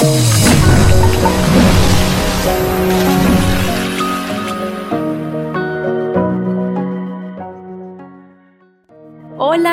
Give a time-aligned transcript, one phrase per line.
[0.00, 0.14] Hola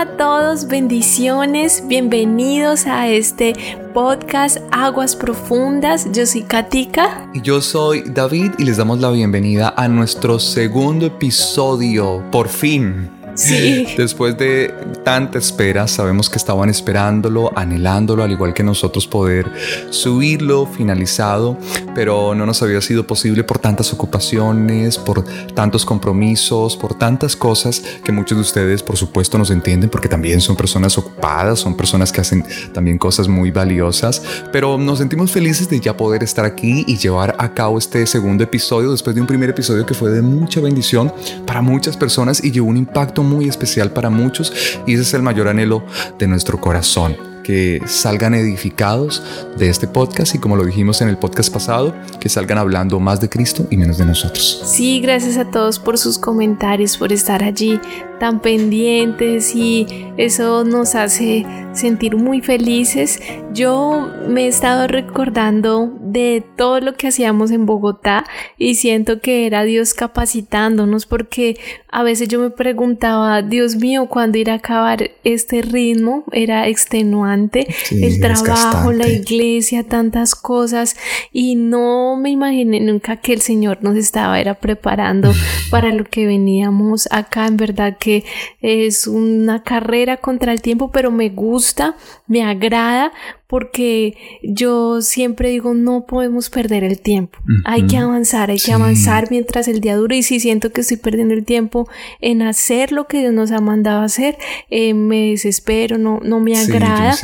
[0.02, 3.54] a todos, bendiciones, bienvenidos a este
[3.94, 6.12] podcast Aguas Profundas.
[6.12, 7.30] Yo soy Katika.
[7.36, 13.12] Y yo soy David y les damos la bienvenida a nuestro segundo episodio, por fin.
[13.36, 13.88] Sí.
[13.98, 14.74] Después de
[15.04, 19.52] tanta espera, sabemos que estaban esperándolo, anhelándolo, al igual que nosotros poder
[19.90, 21.58] subirlo finalizado,
[21.94, 27.82] pero no nos había sido posible por tantas ocupaciones, por tantos compromisos, por tantas cosas
[28.04, 32.12] que muchos de ustedes, por supuesto, nos entienden porque también son personas ocupadas, son personas
[32.12, 34.22] que hacen también cosas muy valiosas,
[34.52, 38.44] pero nos sentimos felices de ya poder estar aquí y llevar a cabo este segundo
[38.44, 41.14] episodio después de un primer episodio que fue de mucha bendición
[41.46, 44.54] para muchas personas y llevó un impacto muy especial para muchos
[44.86, 45.84] y ese es el mayor anhelo
[46.18, 49.22] de nuestro corazón que salgan edificados
[49.56, 53.22] de este podcast y como lo dijimos en el podcast pasado, que salgan hablando más
[53.22, 54.64] de Cristo y menos de nosotros.
[54.66, 57.80] Sí, gracias a todos por sus comentarios, por estar allí
[58.20, 63.22] tan pendientes y eso nos hace sentir muy felices.
[63.54, 68.26] Yo me he estado recordando de todo lo que hacíamos en Bogotá
[68.58, 71.58] y siento que era Dios capacitándonos porque
[71.90, 76.24] a veces yo me preguntaba, Dios mío, ¿cuándo ir a acabar este ritmo?
[76.32, 80.96] Era extenuante, el trabajo, la iglesia, tantas cosas
[81.32, 85.34] y no me imaginé nunca que el Señor nos estaba era preparando
[85.70, 87.48] para lo que veníamos acá.
[87.48, 88.24] En verdad que
[88.62, 91.96] es una carrera contra el tiempo, pero me gusta,
[92.28, 93.12] me agrada
[93.48, 99.30] porque yo siempre digo no podemos perder el tiempo, hay que avanzar, hay que avanzar
[99.30, 101.88] mientras el día dure y si siento que estoy perdiendo el tiempo
[102.22, 104.38] en hacer lo que Dios nos ha mandado a hacer,
[104.70, 107.16] eh, me desespero, no, no me agrada.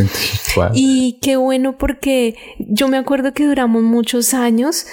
[0.74, 4.86] y qué bueno porque yo me acuerdo que duramos muchos años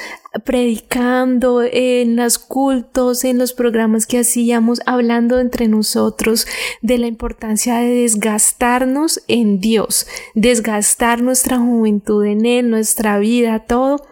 [0.44, 6.46] predicando en los cultos, en los programas que hacíamos, hablando entre nosotros
[6.82, 14.02] de la importancia de desgastarnos en Dios, desgastar nuestra juventud en Él, nuestra vida, todo.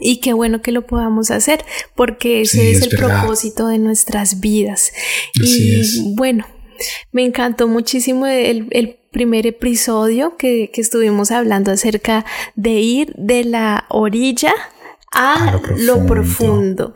[0.00, 1.64] Y qué bueno que lo podamos hacer,
[1.94, 4.92] porque ese es, el propósito de nuestras vidas.
[5.34, 6.46] y bueno,
[7.12, 12.24] me encantó muchísimo el, primer episodio que, que estuvimos hablando acerca
[12.56, 14.54] de ir de la orilla
[15.12, 16.94] a, lo, profundo.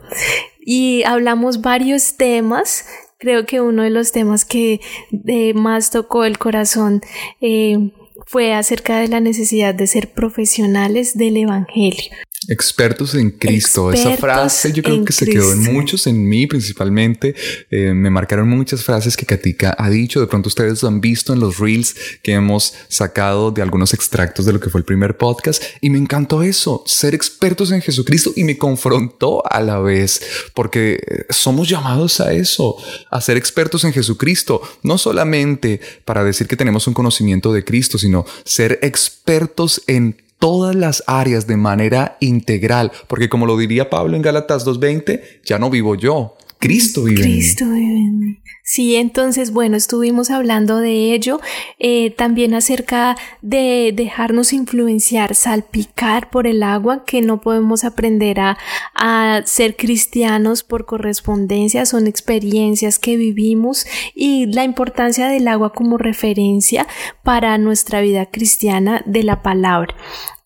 [0.59, 2.87] Y hablamos varios temas.
[3.19, 4.81] Creo que uno de los temas que
[5.27, 7.03] eh, más tocó el corazón
[7.43, 7.93] eh,
[8.27, 12.11] fue acerca de la necesidad de ser profesionales del Evangelio.
[12.49, 13.93] Expertos en Cristo.
[13.93, 17.35] Esa frase yo creo que se quedó en muchos, en mí principalmente.
[17.71, 20.21] Eh, me marcaron muchas frases que Katika ha dicho.
[20.21, 24.47] De pronto ustedes lo han visto en los reels que hemos sacado de algunos extractos
[24.47, 25.63] de lo que fue el primer podcast.
[25.81, 30.23] Y me encantó eso, ser expertos en Jesucristo y me confrontó a la vez,
[30.55, 32.77] porque somos llamados a eso,
[33.11, 34.63] a ser expertos en Jesucristo.
[34.83, 40.75] No solamente para decir que tenemos un conocimiento de Cristo, sino ser expertos en todas
[40.75, 45.71] las áreas de manera integral, porque como lo diría Pablo en Gálatas 2.20, ya no
[45.71, 47.43] vivo yo, Cristo vive en mí.
[47.61, 48.39] vive en mí.
[48.69, 51.41] Sí, entonces, bueno, estuvimos hablando de ello,
[51.79, 58.59] eh, también acerca de dejarnos influenciar, salpicar por el agua, que no podemos aprender a,
[58.97, 65.97] a ser cristianos por correspondencia, son experiencias que vivimos y la importancia del agua como
[65.97, 66.89] referencia
[67.23, 69.95] para nuestra vida cristiana de la palabra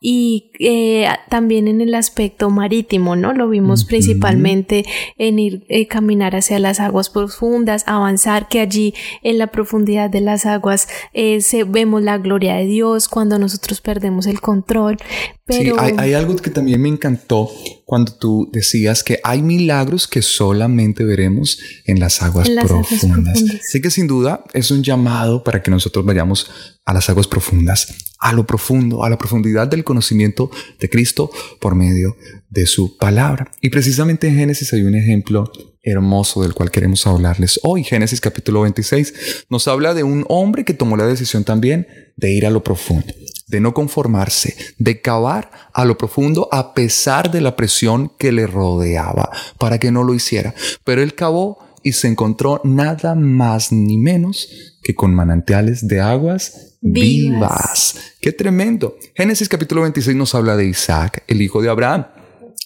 [0.01, 3.35] y eh, también en el aspecto marítimo, ¿no?
[3.35, 4.87] Lo vimos principalmente
[5.19, 8.10] en ir eh, caminar hacia las aguas profundas, avanzar
[8.49, 13.09] que allí en la profundidad de las aguas eh, se, vemos la gloria de Dios
[13.09, 14.97] cuando nosotros perdemos el control.
[15.45, 15.77] Pero...
[15.79, 17.51] Sí, hay, algo que también me encantó
[17.91, 23.43] cuando tú decías que hay milagros que solamente veremos en las aguas, profundas.
[23.61, 26.49] Así que sin duda es un llamado para que nosotros vayamos
[26.85, 31.75] a las aguas profundas, a lo profundo, a la profundidad del conocimiento de Cristo por
[31.75, 32.17] medio
[32.49, 33.51] de su palabra.
[33.61, 35.51] Y precisamente en Génesis hay un ejemplo
[35.83, 37.83] hermoso del cual queremos hablarles hoy.
[37.83, 42.47] Génesis capítulo 26 nos habla de un hombre que tomó la decisión también de ir
[42.47, 43.13] a lo profundo,
[43.51, 48.47] de no conformarse, de cavar a lo profundo a pesar de la presión que le
[48.47, 50.55] rodeaba para que no lo hiciera.
[50.85, 54.49] Pero él cavó y se encontró nada más ni menos
[54.83, 57.97] que con manantiales de aguas vivas.
[58.21, 58.97] Qué tremendo.
[59.15, 62.07] Génesis capítulo 26 nos habla de Isaac, el hijo de Abraham.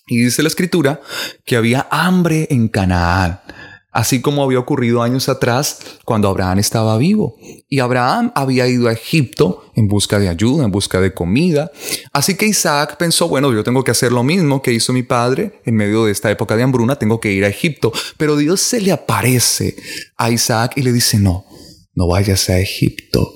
[0.06, 1.00] Y dice la escritura
[1.46, 3.40] que había hambre en Canaán.
[3.94, 7.37] Así como había ocurrido años atrás cuando Abraham estaba vivo.
[7.69, 11.70] Y Abraham había ido a Egipto en busca de ayuda, en busca de comida.
[12.12, 15.61] Así que Isaac pensó, bueno, yo tengo que hacer lo mismo que hizo mi padre
[15.64, 17.93] en medio de esta época de hambruna, tengo que ir a Egipto.
[18.19, 19.76] Pero Dios se le aparece
[20.17, 21.44] a Isaac y le dice, no,
[21.94, 23.32] no vayas a Egipto,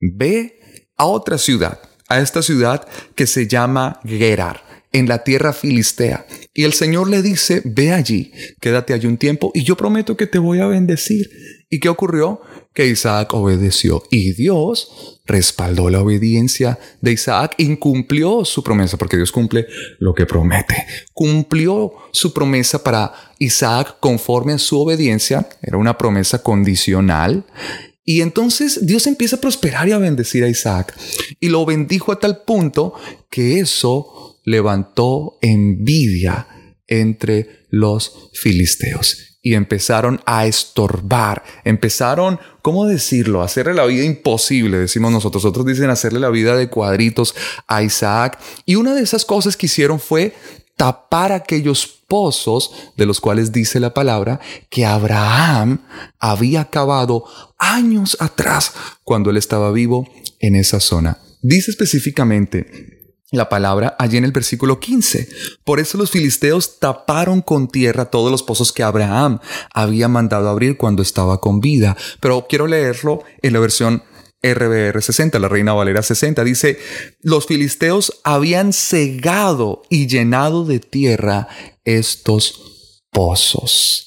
[0.00, 0.58] ve
[0.96, 6.26] a otra ciudad, a esta ciudad que se llama Gerar en la tierra filistea.
[6.52, 10.26] Y el Señor le dice, ve allí, quédate allí un tiempo y yo prometo que
[10.26, 11.30] te voy a bendecir.
[11.68, 12.40] ¿Y qué ocurrió?
[12.74, 19.30] Que Isaac obedeció y Dios respaldó la obediencia de Isaac, incumplió su promesa, porque Dios
[19.30, 19.66] cumple
[20.00, 20.86] lo que promete.
[21.12, 27.44] Cumplió su promesa para Isaac conforme a su obediencia, era una promesa condicional.
[28.04, 30.96] Y entonces Dios empieza a prosperar y a bendecir a Isaac.
[31.38, 32.94] Y lo bendijo a tal punto
[33.30, 36.46] que eso levantó envidia
[36.86, 44.78] entre los filisteos y empezaron a estorbar, empezaron, ¿cómo decirlo?, a hacerle la vida imposible,
[44.78, 47.34] decimos nosotros, otros dicen hacerle la vida de cuadritos
[47.66, 48.38] a Isaac.
[48.66, 50.34] Y una de esas cosas que hicieron fue
[50.76, 55.86] tapar aquellos pozos de los cuales dice la palabra que Abraham
[56.18, 57.24] había cavado
[57.58, 58.72] años atrás
[59.04, 60.08] cuando él estaba vivo
[60.38, 61.18] en esa zona.
[61.42, 62.99] Dice específicamente
[63.32, 65.28] la palabra allí en el versículo 15.
[65.64, 69.38] Por eso los filisteos taparon con tierra todos los pozos que Abraham
[69.72, 71.96] había mandado abrir cuando estaba con vida.
[72.20, 74.02] Pero quiero leerlo en la versión
[74.42, 76.42] RBR 60, la Reina Valera 60.
[76.44, 76.78] Dice,
[77.20, 81.48] los filisteos habían cegado y llenado de tierra
[81.84, 84.06] estos pozos.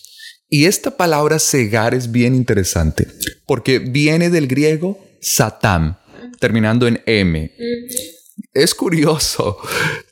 [0.50, 3.08] Y esta palabra cegar es bien interesante
[3.48, 5.98] porque viene del griego satam,
[6.40, 7.52] terminando en M
[8.54, 9.58] es curioso.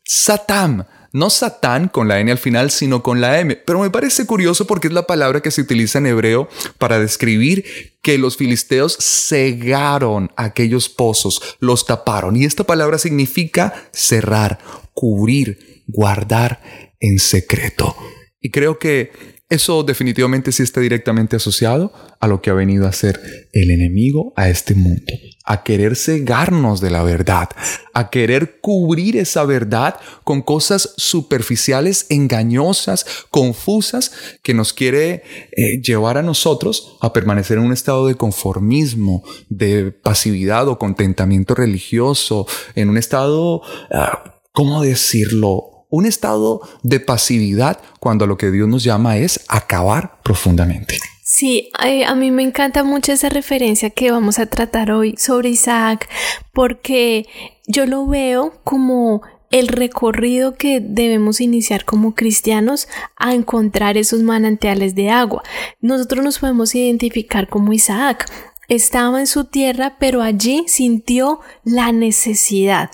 [0.04, 0.86] Satam.
[1.14, 3.58] No Satán con la N al final, sino con la M.
[3.58, 6.48] Pero me parece curioso porque es la palabra que se utiliza en hebreo
[6.78, 7.66] para describir
[8.02, 12.38] que los filisteos cegaron aquellos pozos, los taparon.
[12.38, 14.60] Y esta palabra significa cerrar,
[14.94, 16.62] cubrir, guardar
[17.02, 17.94] en secreto.
[18.40, 19.12] Y creo que
[19.52, 24.32] eso definitivamente sí está directamente asociado a lo que ha venido a ser el enemigo
[24.38, 25.12] a este mundo,
[25.44, 27.50] a querer cegarnos de la verdad,
[27.94, 36.18] a querer cubrir esa verdad con cosas superficiales, engañosas, confusas, que nos quiere eh, llevar
[36.18, 42.90] a nosotros a permanecer en un estado de conformismo, de pasividad o contentamiento religioso, en
[42.90, 45.71] un estado, ah, ¿cómo decirlo?
[45.92, 50.98] Un estado de pasividad cuando lo que Dios nos llama es acabar profundamente.
[51.24, 51.70] Sí,
[52.08, 56.10] a mí me encanta mucho esa referencia que vamos a tratar hoy sobre Isaac,
[56.52, 57.28] porque
[57.68, 62.88] yo lo veo como el recorrido que debemos iniciar como cristianos
[63.18, 65.44] a encontrar esos manantiales de agua.
[65.82, 68.32] Nosotros nos podemos identificar como Isaac.
[68.68, 72.92] Estaba en su tierra, pero allí sintió la necesidad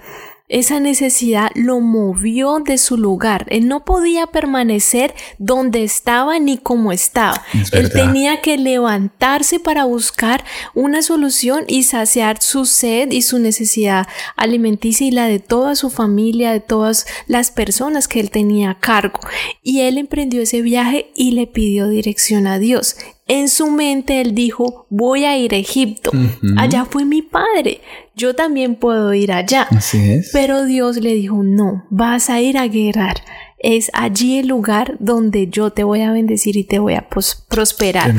[0.49, 3.45] esa necesidad lo movió de su lugar.
[3.49, 7.43] Él no podía permanecer donde estaba ni como estaba.
[7.73, 14.07] Él tenía que levantarse para buscar una solución y saciar su sed y su necesidad
[14.37, 18.79] alimenticia y la de toda su familia, de todas las personas que él tenía a
[18.79, 19.19] cargo.
[19.61, 22.95] Y él emprendió ese viaje y le pidió dirección a Dios.
[23.27, 26.11] En su mente él dijo, voy a ir a Egipto.
[26.57, 27.81] Allá fue mi padre.
[28.17, 29.67] Yo también puedo ir allá.
[29.69, 30.31] Así es.
[30.33, 33.17] Pero Dios le dijo, no, vas a ir a guerrar
[33.59, 38.13] es allí el lugar donde yo te voy a bendecir y te voy a prosperar.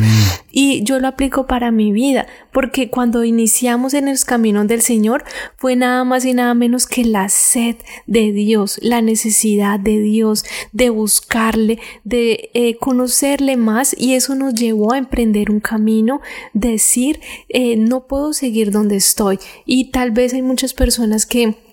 [0.51, 5.25] Y yo lo aplico para mi vida, porque cuando iniciamos en los caminos del Señor
[5.57, 7.77] fue nada más y nada menos que la sed
[8.07, 14.55] de Dios, la necesidad de Dios, de buscarle, de eh, conocerle más y eso nos
[14.55, 16.21] llevó a emprender un camino,
[16.53, 19.39] decir, eh, no puedo seguir donde estoy.
[19.65, 21.68] Y tal vez hay muchas personas que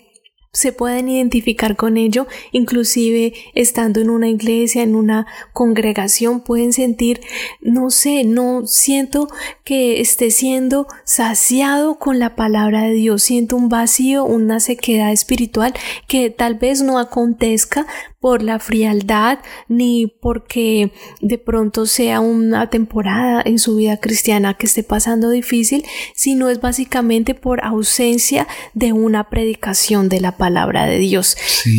[0.56, 7.20] se pueden identificar con ello, inclusive estando en una iglesia, en una congregación, pueden sentir,
[7.60, 9.28] no sé, no siento
[9.66, 15.74] que esté siendo saciado con la palabra de Dios, siento un vacío, una sequedad espiritual
[16.08, 17.86] que tal vez no acontezca
[18.22, 24.66] por la frialdad ni porque de pronto sea una temporada en su vida cristiana que
[24.66, 25.86] esté pasando difícil,
[26.16, 31.36] sino es básicamente por ausencia de una predicación de la palabra palabra de Dios.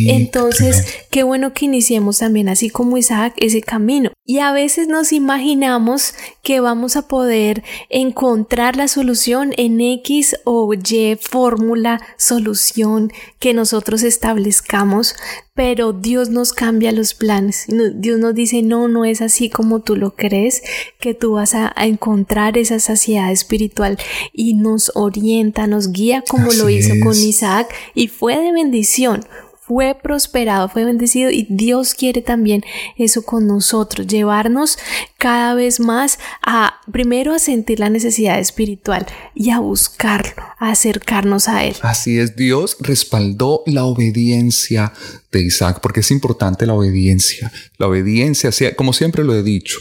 [0.07, 4.11] Entonces, qué bueno que iniciemos también así como Isaac ese camino.
[4.25, 10.73] Y a veces nos imaginamos que vamos a poder encontrar la solución en X o
[10.73, 15.15] Y fórmula, solución que nosotros establezcamos,
[15.53, 17.65] pero Dios nos cambia los planes.
[17.95, 20.61] Dios nos dice, no, no es así como tú lo crees,
[20.99, 23.97] que tú vas a, encontrar esa saciedad espiritual
[24.33, 29.23] y nos orienta, nos guía como lo hizo con Isaac y fue de bendición
[29.67, 32.63] fue prosperado, fue bendecido y Dios quiere también
[32.95, 34.77] eso con nosotros, llevarnos
[35.17, 41.49] cada vez más a primero a sentir la necesidad espiritual y a buscarlo, a acercarnos
[41.49, 41.75] a Él.
[41.81, 44.93] Así es, Dios respaldó la obediencia
[45.33, 47.51] de Isaac porque es importante la obediencia.
[47.77, 49.77] La obediencia, como siempre lo he dicho,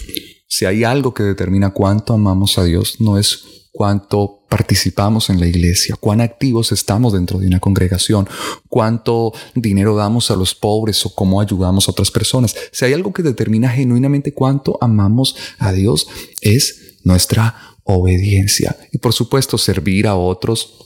[0.49, 5.47] si hay algo que determina cuánto amamos a Dios, no es cuánto participamos en la
[5.47, 8.27] iglesia, cuán activos estamos dentro de una congregación,
[8.71, 12.57] cuánto dinero damos a los pobres o cómo ayudamos a otras personas.
[12.73, 16.07] Si hay algo que determina genuinamente cuánto amamos a Dios,
[16.41, 18.75] es nuestra obediencia.
[18.93, 20.86] Y por supuesto, servir a otros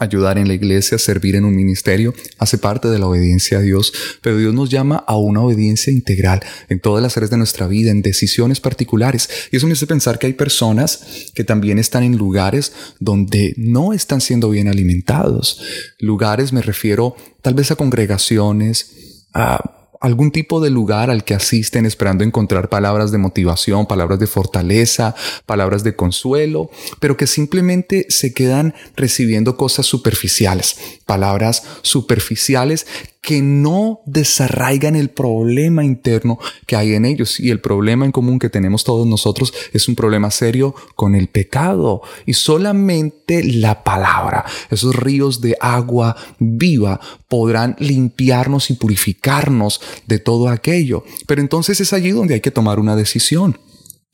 [0.00, 3.92] Ayudar en la iglesia, servir en un ministerio, hace parte de la obediencia a Dios,
[4.22, 7.90] pero Dios nos llama a una obediencia integral en todas las áreas de nuestra vida,
[7.90, 9.28] en decisiones particulares.
[9.50, 13.92] Y eso me hace pensar que hay personas que también están en lugares donde no
[13.92, 15.60] están siendo bien alimentados.
[15.98, 21.86] Lugares, me refiero tal vez a congregaciones, a algún tipo de lugar al que asisten
[21.86, 25.14] esperando encontrar palabras de motivación, palabras de fortaleza,
[25.46, 30.76] palabras de consuelo, pero que simplemente se quedan recibiendo cosas superficiales,
[31.06, 32.86] palabras superficiales
[33.20, 37.40] que no desarraigan el problema interno que hay en ellos.
[37.40, 41.28] Y el problema en común que tenemos todos nosotros es un problema serio con el
[41.28, 42.02] pecado.
[42.26, 50.48] Y solamente la palabra, esos ríos de agua viva, podrán limpiarnos y purificarnos de todo
[50.48, 51.04] aquello.
[51.26, 53.58] Pero entonces es allí donde hay que tomar una decisión.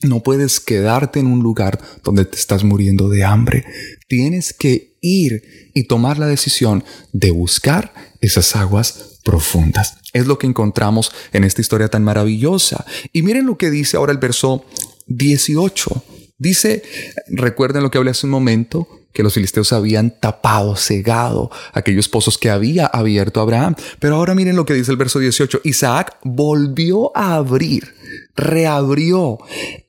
[0.01, 3.65] No puedes quedarte en un lugar donde te estás muriendo de hambre.
[4.07, 6.83] Tienes que ir y tomar la decisión
[7.13, 9.97] de buscar esas aguas profundas.
[10.13, 12.85] Es lo que encontramos en esta historia tan maravillosa.
[13.13, 14.65] Y miren lo que dice ahora el verso
[15.07, 16.03] 18.
[16.37, 16.83] Dice,
[17.27, 22.37] recuerden lo que hablé hace un momento, que los filisteos habían tapado, cegado aquellos pozos
[22.37, 23.75] que había abierto Abraham.
[23.99, 25.61] Pero ahora miren lo que dice el verso 18.
[25.63, 27.93] Isaac volvió a abrir,
[28.35, 29.39] reabrió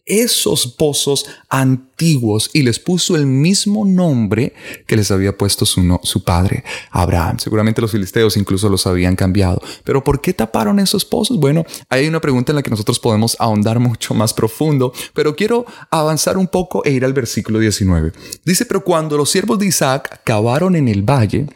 [0.06, 4.54] esos pozos antiguos y les puso el mismo nombre
[4.86, 7.38] que les había puesto su, su padre, Abraham.
[7.40, 9.60] Seguramente los filisteos incluso los habían cambiado.
[9.82, 11.38] Pero ¿por qué taparon esos pozos?
[11.38, 15.66] Bueno, hay una pregunta en la que nosotros podemos ahondar mucho más profundo, pero quiero
[15.90, 18.12] avanzar un poco e ir al versículo 19.
[18.44, 21.46] Dice, pero cuando los siervos de Isaac cavaron en el valle,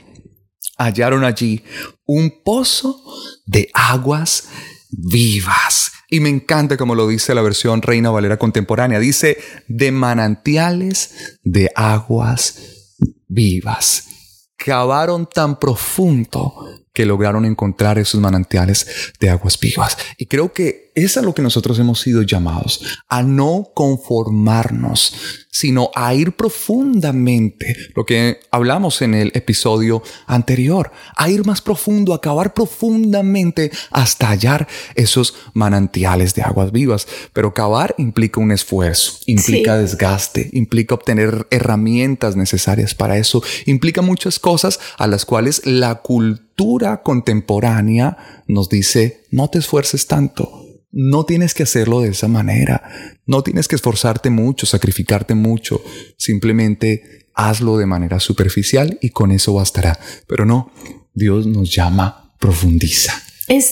[0.77, 1.63] hallaron allí
[2.05, 3.01] un pozo
[3.47, 4.49] de aguas
[4.91, 5.93] vivas.
[6.11, 8.99] Y me encanta como lo dice la versión Reina Valera contemporánea.
[8.99, 9.39] Dice,
[9.69, 12.97] de manantiales de aguas
[13.29, 14.09] vivas.
[14.57, 16.53] Cavaron tan profundo
[16.93, 19.97] que lograron encontrar esos manantiales de aguas vivas.
[20.19, 25.15] Y creo que es a lo que nosotros hemos sido llamados, a no conformarnos,
[25.51, 32.15] sino a ir profundamente, lo que hablamos en el episodio anterior, a ir más profundo,
[32.15, 37.07] a cavar profundamente hasta hallar esos manantiales de aguas vivas.
[37.33, 44.39] Pero cavar implica un esfuerzo, implica desgaste, implica obtener herramientas necesarias para eso, implica muchas
[44.39, 50.60] cosas a las cuales la cultura contemporánea nos dice, no te esfuerces tanto
[50.93, 52.83] no tienes que hacerlo de esa manera.
[53.27, 55.83] No tienes que esforzarte mucho, sacrificarte mucho.
[56.17, 59.99] Simplemente hazlo de manera superficial y con eso bastará.
[60.27, 60.73] Pero no,
[61.15, 63.23] Dios nos llama, profundiza.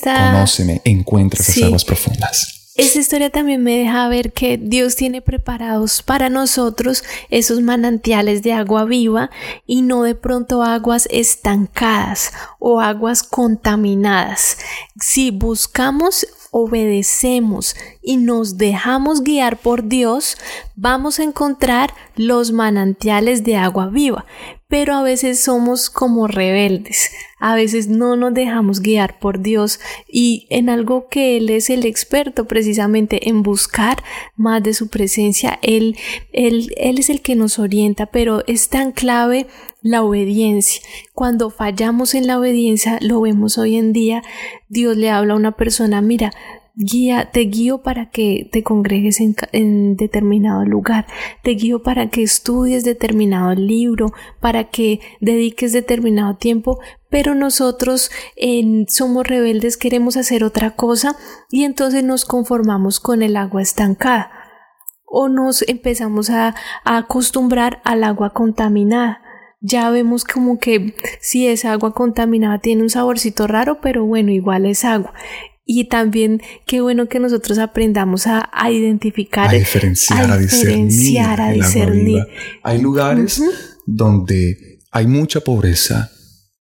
[0.02, 2.58] Conóceme, encuentra esas aguas profundas.
[2.78, 8.52] Esta historia también me deja ver que Dios tiene preparados para nosotros esos manantiales de
[8.52, 9.30] agua viva
[9.66, 14.58] y no de pronto aguas estancadas o aguas contaminadas.
[15.00, 20.36] Si buscamos obedecemos y nos dejamos guiar por Dios,
[20.76, 24.24] vamos a encontrar los manantiales de agua viva.
[24.68, 30.46] Pero a veces somos como rebeldes, a veces no nos dejamos guiar por Dios y
[30.50, 34.02] en algo que Él es el experto precisamente en buscar
[34.36, 35.96] más de su presencia, Él,
[36.32, 39.46] Él, Él es el que nos orienta, pero es tan clave
[39.82, 40.82] la obediencia.
[41.12, 44.22] Cuando fallamos en la obediencia, lo vemos hoy en día,
[44.68, 46.32] Dios le habla a una persona, mira,
[46.80, 51.06] guía, te guío para que te congregues en, determinado lugar,
[51.42, 56.78] te guío para que estudies determinado libro, para que dediques determinado tiempo,
[57.10, 58.12] pero nosotros
[58.86, 61.16] somos rebeldes, queremos hacer otra cosa
[61.50, 64.30] y entonces nos conformamos con el agua estancada
[65.04, 66.54] o nos empezamos a
[66.84, 69.22] acostumbrar al agua contaminada
[69.60, 74.66] ya vemos como que si es agua contaminada tiene un saborcito raro, pero bueno, igual
[74.66, 75.12] es agua.
[75.64, 82.24] Y también qué bueno que nosotros aprendamos a, identificar, a diferenciar, a, diferenciar, a discernir.
[82.62, 83.42] Hay lugares
[83.86, 86.10] donde hay mucha pobreza,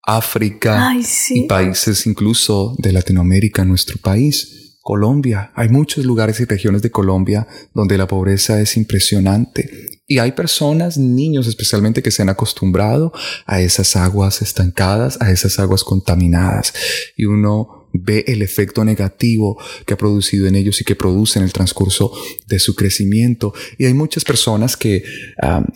[0.04, 0.96] África
[1.30, 5.52] y países incluso de Latinoamérica, nuestro país, Colombia.
[5.56, 9.70] Hay muchos lugares y regiones de Colombia donde la pobreza es impresionante.
[10.08, 13.14] Y hay personas, niños especialmente, que se han acostumbrado
[13.46, 16.74] a esas aguas estancadas, a esas aguas contaminadas.
[17.16, 21.46] Y uno ve el efecto negativo que ha producido en ellos y que produce en
[21.46, 22.12] el transcurso
[22.48, 23.54] de su crecimiento.
[23.78, 25.04] Y hay muchas personas que,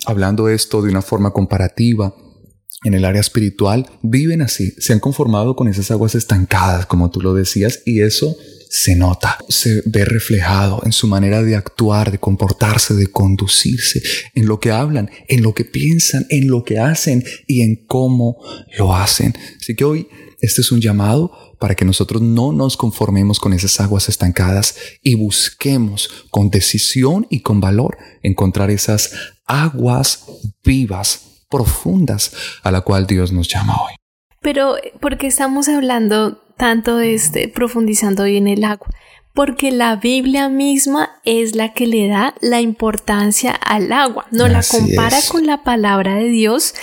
[0.06, 2.16] hablando esto de una forma comparativa,
[2.84, 7.20] en el área espiritual viven así, se han conformado con esas aguas estancadas, como tú
[7.20, 8.36] lo decías, y eso
[8.70, 14.02] se nota, se ve reflejado en su manera de actuar, de comportarse, de conducirse,
[14.34, 18.38] en lo que hablan, en lo que piensan, en lo que hacen y en cómo
[18.78, 19.34] lo hacen.
[19.60, 20.08] Así que hoy
[20.42, 25.16] este es un llamado para que nosotros no nos conformemos con esas aguas estancadas y
[25.16, 29.14] busquemos con decisión y con valor encontrar esas
[29.46, 30.26] aguas
[30.64, 33.96] vivas, profundas, a la cual Dios nos llama hoy.
[34.42, 38.88] Pero, ¿por qué estamos hablando tanto este, profundizando hoy en el agua?
[39.34, 44.64] Porque la Biblia misma es la que le da la importancia al agua, no la
[44.64, 46.74] compara con la palabra de Dios,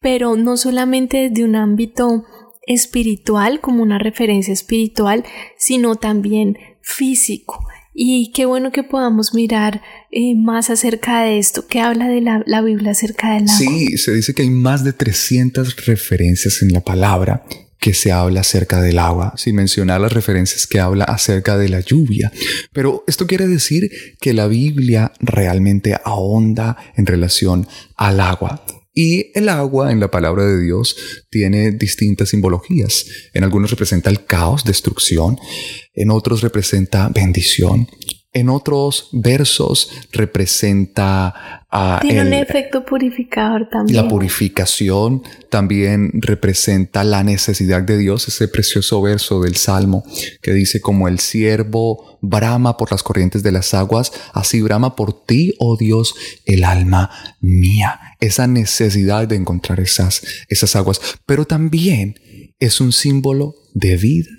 [0.00, 2.24] pero no solamente desde un ámbito
[2.66, 5.24] espiritual, como una referencia espiritual,
[5.58, 7.66] sino también físico.
[8.00, 9.82] Y qué bueno que podamos mirar
[10.12, 13.54] eh, más acerca de esto, que habla de la, Biblia acerca del agua.
[13.58, 17.44] Sí, se dice que hay más de 300 referencias en la palabra
[17.80, 21.80] que se habla acerca del agua, sin mencionar las referencias que habla acerca de la
[21.80, 22.32] lluvia.
[22.72, 27.66] Pero esto quiere decir que la Biblia realmente ahonda en relación
[27.96, 28.64] al agua.
[28.94, 30.96] Y el agua en la palabra de Dios
[31.30, 33.06] tiene distintas simbologías.
[33.32, 35.38] En algunos representa el caos, destrucción,
[35.94, 37.86] en otros representa bendición,
[38.32, 41.64] en otros versos representa...
[41.72, 43.96] Uh, Tiene un efecto purificador también.
[43.96, 50.04] La purificación también representa la necesidad de Dios, ese precioso verso del Salmo
[50.42, 55.24] que dice como el siervo brama por las corrientes de las aguas, así brama por
[55.24, 56.14] ti, oh Dios,
[56.46, 57.10] el alma
[57.40, 58.00] mía.
[58.20, 62.14] Esa necesidad de encontrar esas, esas aguas, pero también
[62.58, 64.30] es un símbolo de vida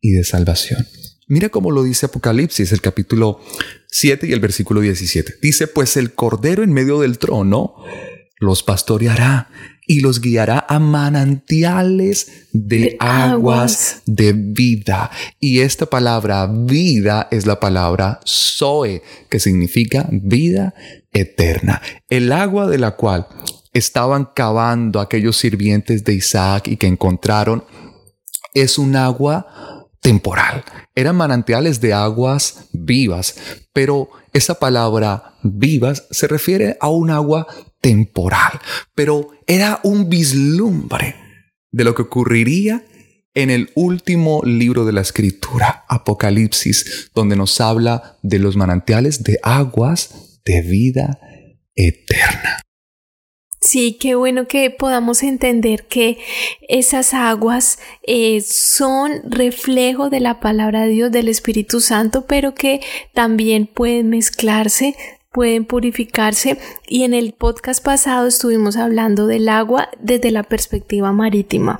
[0.00, 0.86] y de salvación.
[1.32, 3.40] Mira cómo lo dice Apocalipsis, el capítulo
[3.86, 5.36] 7 y el versículo 17.
[5.40, 7.74] Dice, pues el Cordero en medio del trono
[8.38, 9.48] los pastoreará
[9.86, 15.10] y los guiará a manantiales de, aguas de vida.
[15.40, 20.74] Y esta palabra vida es la palabra Zoe, que significa vida
[21.14, 21.80] eterna.
[22.10, 23.26] El agua de la cual
[23.72, 27.64] estaban cavando aquellos sirvientes de Isaac y que encontraron
[28.52, 30.64] es un agua temporal.
[30.94, 33.36] Eran manantiales de aguas vivas,
[33.72, 37.46] pero esa palabra vivas se refiere a un agua
[37.80, 38.60] temporal,
[38.94, 41.16] pero era un vislumbre
[41.70, 42.84] de lo que ocurriría
[43.34, 49.38] en el último libro de la escritura, Apocalipsis, donde nos habla de los manantiales de
[49.42, 51.18] aguas de vida
[51.74, 52.60] eterna.
[53.62, 56.18] Sí, qué bueno que podamos entender que
[56.68, 62.80] esas aguas eh, son reflejo de la palabra de Dios, del Espíritu Santo, pero que
[63.14, 64.96] también pueden mezclarse
[65.30, 71.78] pueden purificarse y en el podcast pasado estuvimos hablando del agua desde la perspectiva marítima.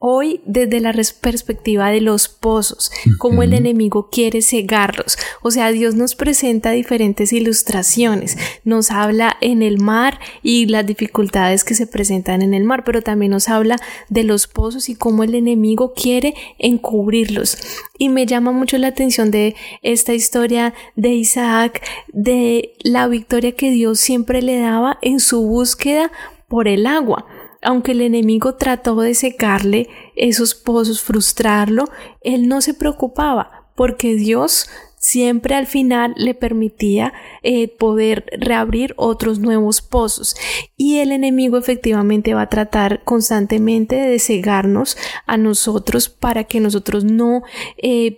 [0.00, 5.18] Hoy desde la perspectiva de los pozos, cómo el enemigo quiere cegarlos.
[5.42, 8.38] O sea, Dios nos presenta diferentes ilustraciones.
[8.62, 13.02] Nos habla en el mar y las dificultades que se presentan en el mar, pero
[13.02, 13.74] también nos habla
[14.08, 17.58] de los pozos y cómo el enemigo quiere encubrirlos.
[17.98, 21.82] Y me llama mucho la atención de esta historia de Isaac,
[22.12, 26.12] de la victoria que Dios siempre le daba en su búsqueda
[26.46, 27.26] por el agua
[27.62, 31.84] aunque el enemigo trató de secarle esos pozos, frustrarlo,
[32.20, 34.68] él no se preocupaba porque Dios
[34.98, 40.36] siempre al final le permitía eh, poder reabrir otros nuevos pozos.
[40.76, 47.04] Y el enemigo efectivamente va a tratar constantemente de cegarnos a nosotros para que nosotros
[47.04, 47.42] no,
[47.76, 48.16] eh,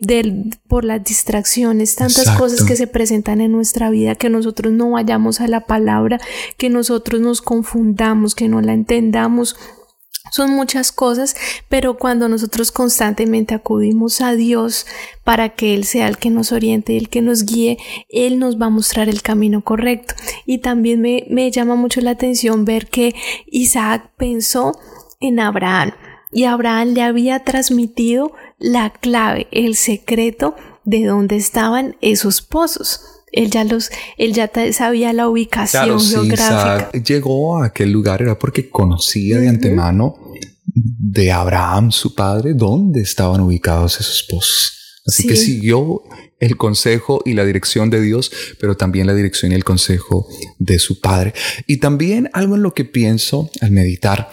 [0.69, 5.41] por las distracciones, tantas cosas que se presentan en nuestra vida, que nosotros no vayamos
[5.41, 6.21] a la palabra,
[6.57, 9.57] que nosotros nos confundamos, que no la entendamos
[10.31, 11.35] son muchas cosas,
[11.69, 14.87] pero cuando nosotros constantemente acudimos a Dios
[15.25, 18.67] para que Él sea el que nos oriente el que nos guíe, Él nos va
[18.67, 20.15] a mostrar el camino correcto.
[20.47, 23.15] Y también me, me llama mucho la atención ver que
[23.47, 24.79] Isaac pensó
[25.21, 25.93] en Abraham
[26.33, 33.20] y Abraham le había transmitido la clave, el secreto de dónde estaban esos pozos.
[33.33, 36.91] Él ya los, él ya sabía la ubicación geográfica.
[36.93, 40.17] llegó a aquel lugar era porque conocía de antemano
[40.75, 44.77] de Abraham, su padre, dónde estaban ubicados esos pozos.
[45.07, 46.03] Así que siguió
[46.39, 50.79] el consejo y la dirección de Dios, pero también la dirección y el consejo de
[50.79, 51.35] su padre.
[51.67, 54.31] Y también algo en lo que pienso al meditar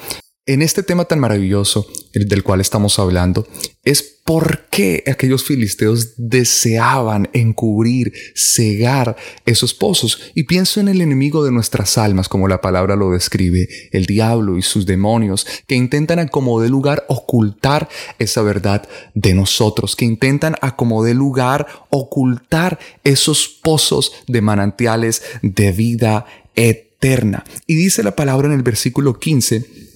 [0.48, 3.46] en este tema tan maravilloso del cual estamos hablando
[3.84, 10.20] es por qué aquellos filisteos deseaban encubrir, cegar esos pozos.
[10.36, 14.58] Y pienso en el enemigo de nuestras almas, como la palabra lo describe, el diablo
[14.58, 17.88] y sus demonios, que intentan a como de lugar ocultar
[18.20, 25.24] esa verdad de nosotros, que intentan a como de lugar ocultar esos pozos de manantiales
[25.42, 27.46] de vida eterna.
[27.66, 29.87] Y dice la palabra en el versículo 15,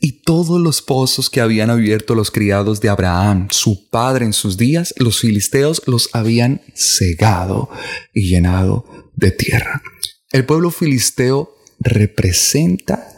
[0.00, 4.56] y todos los pozos que habían abierto los criados de Abraham, su padre en sus
[4.56, 7.68] días, los filisteos los habían cegado
[8.12, 8.84] y llenado
[9.16, 9.82] de tierra.
[10.30, 13.12] El pueblo filisteo representa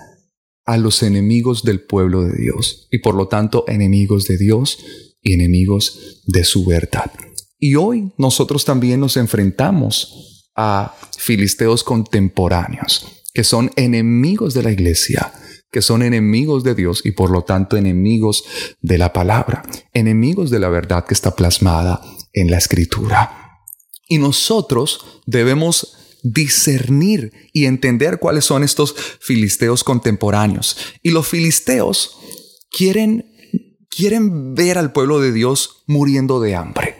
[0.65, 4.79] a los enemigos del pueblo de Dios y por lo tanto enemigos de Dios
[5.23, 7.11] y enemigos de su verdad.
[7.59, 15.33] Y hoy nosotros también nos enfrentamos a filisteos contemporáneos que son enemigos de la iglesia
[15.71, 18.45] que son enemigos de Dios y por lo tanto enemigos
[18.81, 22.01] de la palabra, enemigos de la verdad que está plasmada
[22.33, 23.59] en la escritura.
[24.09, 30.77] Y nosotros debemos discernir y entender cuáles son estos filisteos contemporáneos.
[31.03, 32.19] Y los filisteos
[32.71, 33.33] quieren,
[33.89, 36.97] quieren ver al pueblo de Dios muriendo de hambre.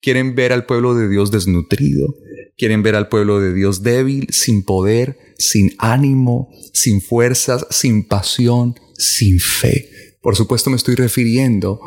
[0.00, 2.14] Quieren ver al pueblo de Dios desnutrido.
[2.56, 8.78] Quieren ver al pueblo de Dios débil, sin poder, sin ánimo, sin fuerzas, sin pasión,
[8.96, 9.90] sin fe.
[10.20, 11.80] Por supuesto me estoy refiriendo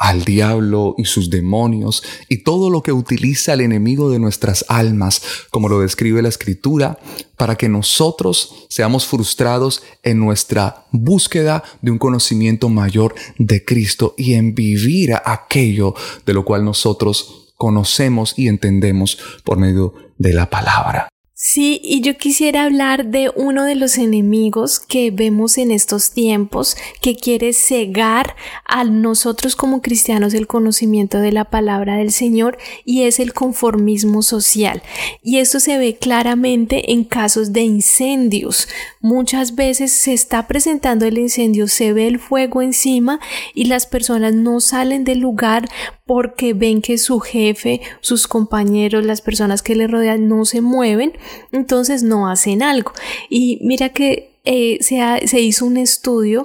[0.00, 5.20] al diablo y sus demonios y todo lo que utiliza el enemigo de nuestras almas,
[5.50, 6.98] como lo describe la escritura,
[7.36, 14.32] para que nosotros seamos frustrados en nuestra búsqueda de un conocimiento mayor de Cristo y
[14.32, 15.94] en vivir aquello
[16.24, 21.10] de lo cual nosotros conocemos y entendemos por medio de la palabra.
[21.42, 26.76] Sí, y yo quisiera hablar de uno de los enemigos que vemos en estos tiempos
[27.00, 33.04] que quiere cegar a nosotros como cristianos el conocimiento de la palabra del Señor y
[33.04, 34.82] es el conformismo social.
[35.22, 38.68] Y esto se ve claramente en casos de incendios.
[39.00, 43.18] Muchas veces se está presentando el incendio, se ve el fuego encima
[43.54, 45.70] y las personas no salen del lugar
[46.04, 51.12] porque ven que su jefe, sus compañeros, las personas que le rodean no se mueven,
[51.52, 52.92] entonces no hacen algo.
[53.28, 56.42] Y mira que eh, se, se, hizo un estudio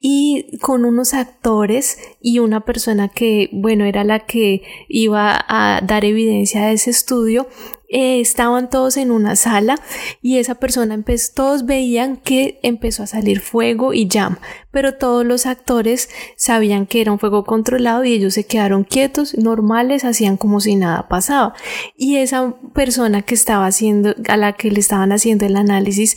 [0.00, 6.06] y con unos actores y una persona que, bueno, era la que iba a dar
[6.06, 7.46] evidencia de ese estudio,
[7.96, 9.76] eh, estaban todos en una sala
[10.20, 14.40] y esa persona empezó, todos veían que empezó a salir fuego y llama,
[14.72, 19.38] pero todos los actores sabían que era un fuego controlado y ellos se quedaron quietos,
[19.38, 21.54] normales, hacían como si nada pasaba.
[21.96, 26.16] Y esa persona que estaba haciendo, a la que le estaban haciendo el análisis,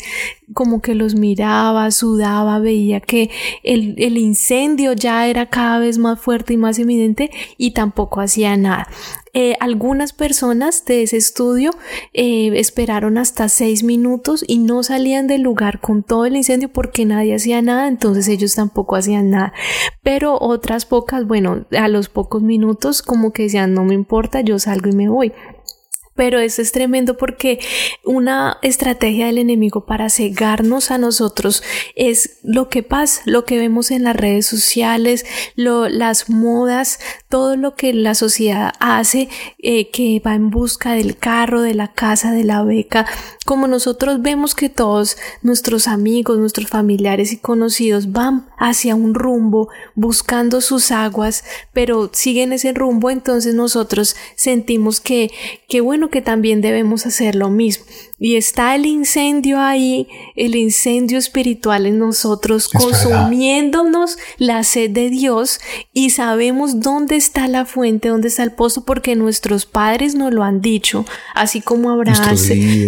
[0.56, 3.30] como que los miraba, sudaba, veía que
[3.62, 8.58] el, el incendio ya era cada vez más fuerte y más evidente y tampoco hacía
[8.58, 8.88] nada.
[9.40, 11.70] Eh, algunas personas de ese estudio
[12.12, 17.06] eh, esperaron hasta seis minutos y no salían del lugar con todo el incendio porque
[17.06, 19.54] nadie hacía nada, entonces ellos tampoco hacían nada.
[20.02, 24.58] Pero otras pocas, bueno, a los pocos minutos como que decían no me importa, yo
[24.58, 25.32] salgo y me voy.
[26.18, 27.60] Pero eso es tremendo porque
[28.04, 31.64] una estrategia del enemigo para cegarnos a nosotros
[31.96, 35.26] es lo que pasa, lo que vemos en las redes sociales,
[35.56, 37.00] lo, las modas,
[37.30, 41.94] todo lo que la sociedad hace eh, que va en busca del carro, de la
[41.94, 43.06] casa, de la beca.
[43.46, 49.70] Como nosotros vemos que todos nuestros amigos, nuestros familiares y conocidos van hacia un rumbo
[49.96, 55.32] buscando sus aguas, pero siguen ese rumbo, entonces nosotros sentimos que,
[55.70, 57.86] que bueno, que también debemos hacer lo mismo.
[58.20, 65.60] Y está el incendio ahí, el incendio espiritual en nosotros, consumiéndonos la sed de Dios
[65.94, 70.44] y sabemos dónde está la fuente, dónde está el pozo, porque nuestros padres nos lo
[70.44, 72.36] han dicho, así como Abraham,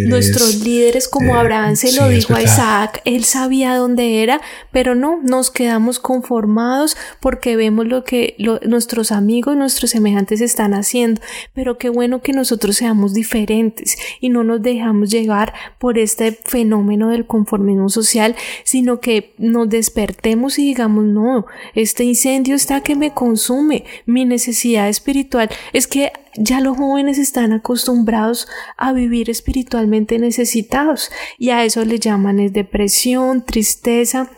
[0.07, 4.95] nuestros líderes, como eh, Abraham se lo dijo a Isaac, él sabía dónde era, pero
[4.95, 11.21] no, nos quedamos conformados porque vemos lo que nuestros amigos, nuestros semejantes están haciendo,
[11.53, 17.09] pero qué bueno que nosotros seamos diferentes y no nos dejamos llegar por este fenómeno
[17.09, 21.45] del conformismo social, sino que nos despertemos y digamos, no,
[21.75, 27.51] este incendio está que me consume, mi necesidad espiritual es que ya los jóvenes están
[27.53, 34.29] acostumbrados a vivir espiritualmente necesitados y a eso le llaman es depresión, tristeza,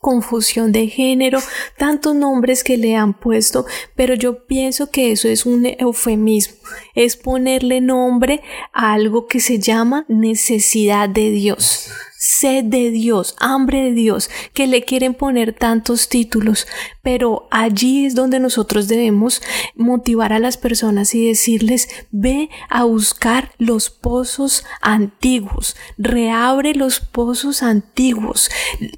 [0.00, 1.40] confusión de género,
[1.76, 6.57] tantos nombres que le han puesto, pero yo pienso que eso es un eufemismo,
[6.94, 11.90] es ponerle nombre a algo que se llama necesidad de Dios.
[12.20, 16.66] Sed de Dios, hambre de Dios, que le quieren poner tantos títulos,
[17.00, 19.40] pero allí es donde nosotros debemos
[19.76, 27.62] motivar a las personas y decirles, ve a buscar los pozos antiguos, reabre los pozos
[27.62, 28.50] antiguos.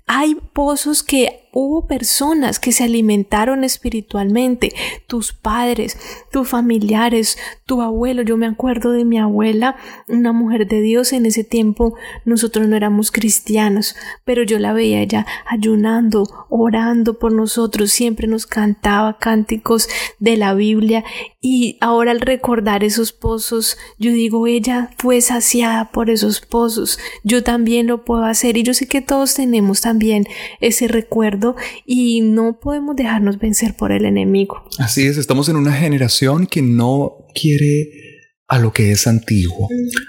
[0.06, 4.72] Hay pozos que hubo personas que se alimentaron espiritualmente,
[5.06, 5.98] tus padres,
[6.30, 8.22] tus familiares, tu abuelo.
[8.22, 9.76] Yo me acuerdo de mi abuela,
[10.08, 11.12] una mujer de Dios.
[11.12, 17.32] En ese tiempo nosotros no éramos cristianos, pero yo la veía ella ayunando, orando por
[17.32, 17.90] nosotros.
[17.90, 21.04] Siempre nos cantaba cánticos de la Biblia
[21.40, 26.98] y ahora al recordar esos pozos, yo digo, ella fue saciada por esos pozos.
[27.24, 30.26] Yo también lo puedo hacer y yo sé que todos tenemos también
[30.60, 31.39] ese recuerdo
[31.86, 34.62] y no podemos dejarnos vencer por el enemigo.
[34.78, 37.90] Así es, estamos en una generación que no quiere
[38.48, 39.68] a lo que es antiguo,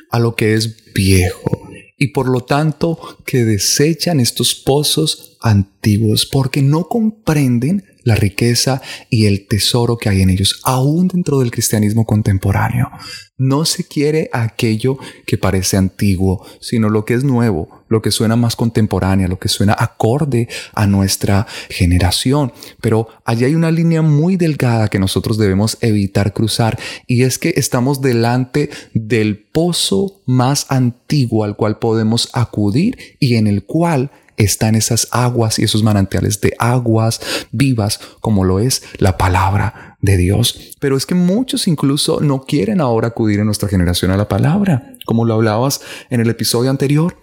[0.09, 1.69] a lo que es viejo
[2.01, 9.25] y por lo tanto que desechan estos pozos antiguos porque no comprenden la riqueza y
[9.25, 12.89] el tesoro que hay en ellos, aún dentro del cristianismo contemporáneo.
[13.37, 18.35] No se quiere aquello que parece antiguo, sino lo que es nuevo, lo que suena
[18.35, 22.53] más contemporáneo, lo que suena acorde a nuestra generación.
[22.81, 27.53] Pero allí hay una línea muy delgada que nosotros debemos evitar cruzar y es que
[27.57, 34.11] estamos delante del pozo más antiguo al cual podemos acudir y en el cual
[34.43, 40.17] están esas aguas y esos manantiales de aguas vivas como lo es la palabra de
[40.17, 40.75] Dios.
[40.79, 44.93] Pero es que muchos incluso no quieren ahora acudir en nuestra generación a la palabra,
[45.05, 47.15] como lo hablabas en el episodio anterior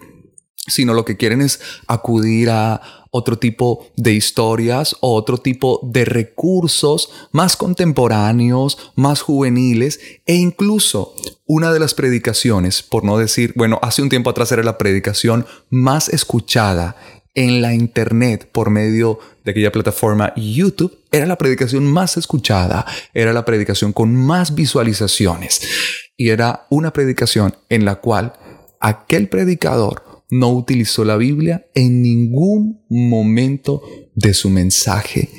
[0.67, 6.05] sino lo que quieren es acudir a otro tipo de historias o otro tipo de
[6.05, 11.13] recursos más contemporáneos, más juveniles e incluso
[11.45, 15.45] una de las predicaciones, por no decir, bueno, hace un tiempo atrás era la predicación
[15.69, 16.95] más escuchada
[17.35, 23.33] en la internet por medio de aquella plataforma YouTube, era la predicación más escuchada, era
[23.33, 25.61] la predicación con más visualizaciones.
[26.17, 28.33] Y era una predicación en la cual
[28.79, 33.81] aquel predicador no utilizó la Biblia en ningún momento
[34.15, 35.29] de su mensaje.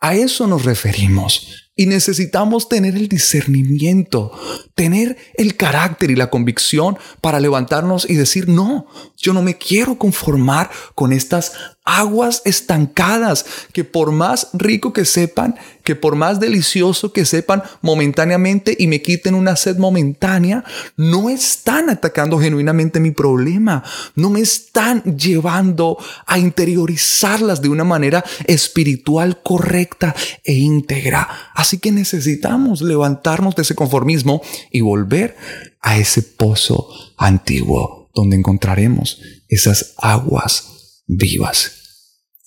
[0.00, 1.66] A eso nos referimos.
[1.78, 4.32] Y necesitamos tener el discernimiento,
[4.74, 8.86] tener el carácter y la convicción para levantarnos y decir, no,
[9.16, 11.52] yo no me quiero conformar con estas
[11.86, 18.76] aguas estancadas que por más rico que sepan, que por más delicioso que sepan momentáneamente
[18.78, 20.64] y me quiten una sed momentánea,
[20.96, 23.84] no están atacando genuinamente mi problema,
[24.16, 31.28] no me están llevando a interiorizarlas de una manera espiritual correcta e íntegra.
[31.54, 35.36] Así que necesitamos levantarnos de ese conformismo y volver
[35.80, 41.72] a ese pozo antiguo donde encontraremos esas aguas vivas.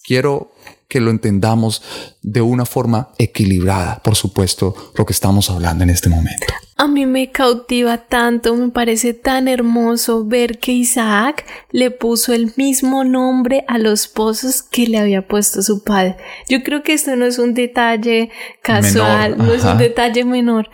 [0.04, 0.52] Quiero
[0.90, 1.84] que lo entendamos
[2.24, 6.48] de una forma equilibrada, por supuesto, lo que estamos hablando en este momento.
[6.78, 12.54] A mí me cautiva tanto, me parece tan hermoso ver que Isaac le puso el
[12.56, 16.18] mismo nombre a los pozos que le había puesto su padre.
[16.50, 18.32] Yo creo que esto no es un detalle
[18.64, 20.70] casual, no es un detalle menor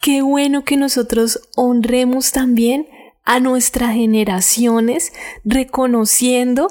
[0.00, 2.88] qué bueno que nosotros honremos también
[3.30, 5.12] a nuestras generaciones,
[5.44, 6.66] reconociendo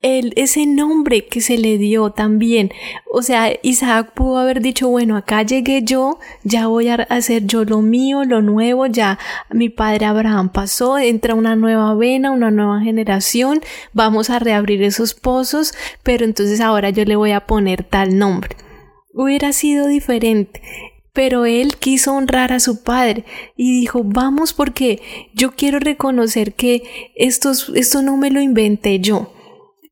[0.00, 2.70] el, ese nombre que se le dio también.
[3.12, 7.64] O sea, Isaac pudo haber dicho, bueno, acá llegué yo, ya voy a hacer yo
[7.64, 9.18] lo mío, lo nuevo, ya
[9.50, 13.60] mi padre Abraham pasó, entra una nueva vena, una nueva generación,
[13.92, 18.56] vamos a reabrir esos pozos, pero entonces ahora yo le voy a poner tal nombre.
[19.12, 20.62] Hubiera sido diferente
[21.12, 23.24] pero él quiso honrar a su padre
[23.56, 25.00] y dijo, vamos porque
[25.34, 29.32] yo quiero reconocer que esto, esto no me lo inventé yo.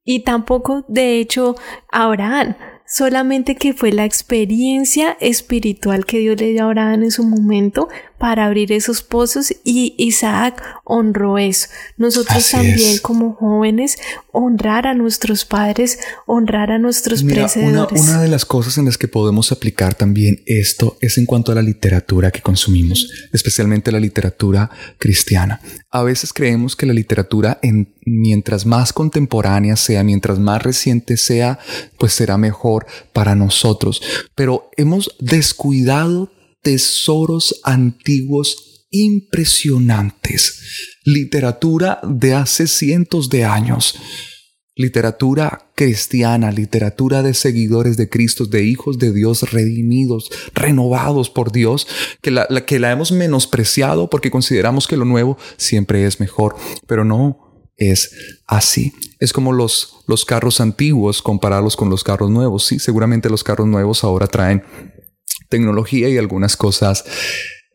[0.04, 1.56] Y tampoco, de hecho,
[1.90, 2.54] Abraham,
[2.86, 7.88] solamente que fue la experiencia espiritual que Dios le dio a Abraham en su momento
[8.18, 11.68] para abrir esos pozos y Isaac honró eso.
[11.96, 13.96] Nosotros también como jóvenes
[14.32, 18.98] honrar a nuestros padres, honrar a nuestros Mira, Una, una, de las cosas en las
[18.98, 24.00] que podemos aplicar también esto es en cuanto a la literatura que consumimos, especialmente la
[24.00, 25.60] literatura cristiana.
[25.90, 31.58] A veces creemos que la literatura en, mientras más contemporánea sea, mientras más reciente sea,
[31.98, 34.02] pues será mejor para nosotros.
[34.34, 36.30] Pero hemos descuidado
[36.66, 43.94] tesoros antiguos impresionantes, literatura de hace cientos de años,
[44.74, 51.86] literatura cristiana, literatura de seguidores de Cristo, de hijos de Dios redimidos, renovados por Dios,
[52.20, 56.56] que la, que la hemos menospreciado porque consideramos que lo nuevo siempre es mejor,
[56.88, 58.10] pero no es
[58.44, 58.92] así.
[59.20, 62.64] Es como los, los carros antiguos, compararlos con los carros nuevos.
[62.64, 64.64] Sí, seguramente los carros nuevos ahora traen
[65.48, 67.04] tecnología y algunas cosas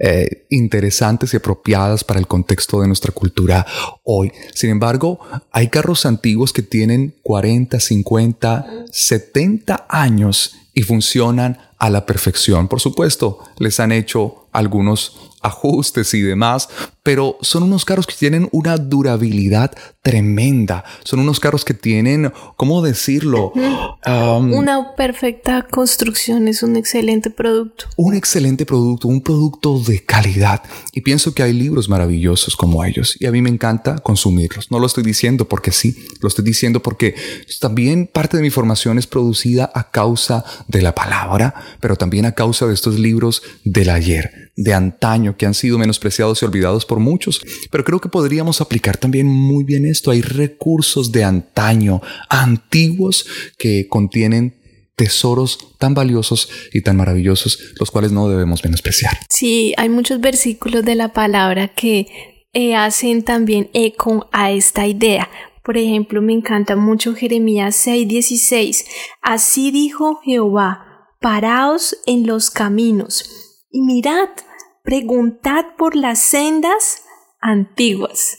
[0.03, 3.67] eh, interesantes y apropiadas para el contexto de nuestra cultura
[4.03, 4.31] hoy.
[4.53, 5.19] Sin embargo,
[5.51, 12.67] hay carros antiguos que tienen 40, 50, 70 años y funcionan a la perfección.
[12.67, 16.69] Por supuesto, les han hecho algunos ajustes y demás,
[17.03, 20.83] pero son unos carros que tienen una durabilidad tremenda.
[21.03, 23.53] Son unos carros que tienen, ¿cómo decirlo?
[23.53, 27.85] una perfecta construcción, es un excelente producto.
[27.97, 30.63] Un excelente producto, un producto de calidad.
[30.93, 34.71] Y pienso que hay libros maravillosos como ellos y a mí me encanta consumirlos.
[34.71, 37.15] No lo estoy diciendo porque sí, lo estoy diciendo porque
[37.59, 42.33] también parte de mi formación es producida a causa de la palabra, pero también a
[42.33, 46.99] causa de estos libros del ayer, de antaño, que han sido menospreciados y olvidados por
[46.99, 47.41] muchos.
[47.69, 50.11] Pero creo que podríamos aplicar también muy bien esto.
[50.11, 53.25] Hay recursos de antaño, antiguos,
[53.57, 54.61] que contienen
[54.95, 59.17] tesoros tan valiosos y tan maravillosos, los cuales no debemos menospreciar.
[59.29, 62.07] Sí, hay muchos versículos de la palabra que
[62.53, 65.29] eh, hacen también eco a esta idea.
[65.63, 68.85] Por ejemplo, me encanta mucho Jeremías 6:16.
[69.21, 73.25] Así dijo Jehová, paraos en los caminos
[73.71, 74.29] y mirad
[74.83, 77.03] preguntad por las sendas
[77.39, 78.37] antiguas,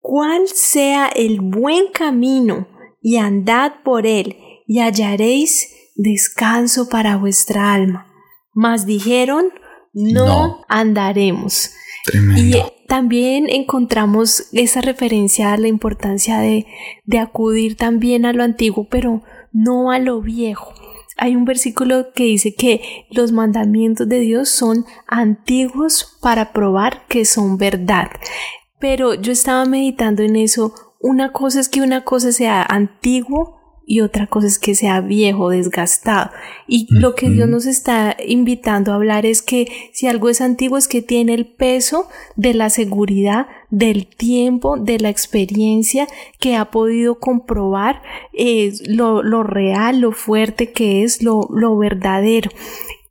[0.00, 2.68] cuál sea el buen camino,
[3.02, 8.12] y andad por él, y hallaréis descanso para vuestra alma.
[8.52, 9.52] Mas dijeron,
[9.92, 11.70] no, andaremos.
[12.36, 12.54] Y
[12.88, 16.66] también encontramos esa referencia a la importancia de,
[17.04, 20.72] de acudir también a lo antiguo, pero no a lo viejo
[21.16, 27.24] hay un versículo que dice que los mandamientos de Dios son antiguos para probar que
[27.24, 28.10] son verdad.
[28.78, 30.74] Pero yo estaba meditando en eso.
[31.00, 35.50] Una cosa es que una cosa sea antiguo y otra cosa es que sea viejo,
[35.50, 36.30] desgastado.
[36.68, 40.78] Y lo que Dios nos está invitando a hablar es que si algo es antiguo
[40.78, 46.06] es que tiene el peso de la seguridad, del tiempo, de la experiencia
[46.38, 48.02] que ha podido comprobar
[48.32, 52.50] eh, lo, lo, real, lo fuerte que es, lo, lo verdadero.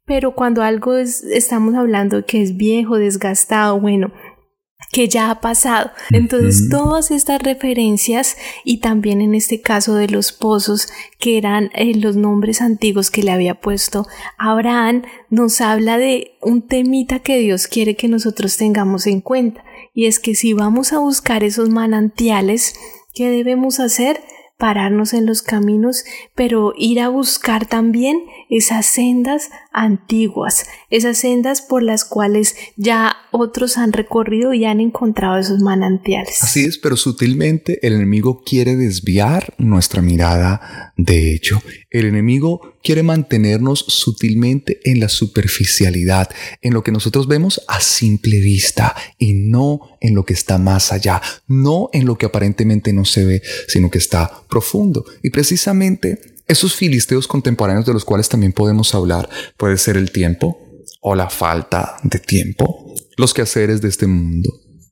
[0.06, 4.12] Pero cuando algo es, estamos hablando que es viejo, desgastado, bueno,
[4.92, 5.92] que ya ha pasado.
[6.10, 10.88] Entonces, todas estas referencias y también en este caso de los pozos,
[11.20, 16.64] que eran eh, los nombres antiguos que le había puesto Abraham, nos habla de un
[16.64, 19.64] temita que Dios quiere que nosotros tengamos en cuenta.
[20.00, 22.74] Y es que si vamos a buscar esos manantiales,
[23.14, 24.22] ¿qué debemos hacer?
[24.56, 31.84] pararnos en los caminos, pero ir a buscar también esas sendas antiguas, esas sendas por
[31.84, 36.42] las cuales ya otros han recorrido y han encontrado esos manantiales.
[36.42, 41.62] Así es, pero sutilmente el enemigo quiere desviar nuestra mirada de hecho.
[41.90, 46.30] El enemigo quiere mantenernos sutilmente en la superficialidad,
[46.62, 50.92] en lo que nosotros vemos a simple vista y no en lo que está más
[50.92, 55.06] allá, no en lo que aparentemente no se ve, sino que está profundo.
[55.24, 60.58] Y precisamente esos filisteos contemporáneos de los cuales también podemos hablar puede ser el tiempo,
[61.02, 64.50] o la falta de tiempo, los quehaceres de este mundo,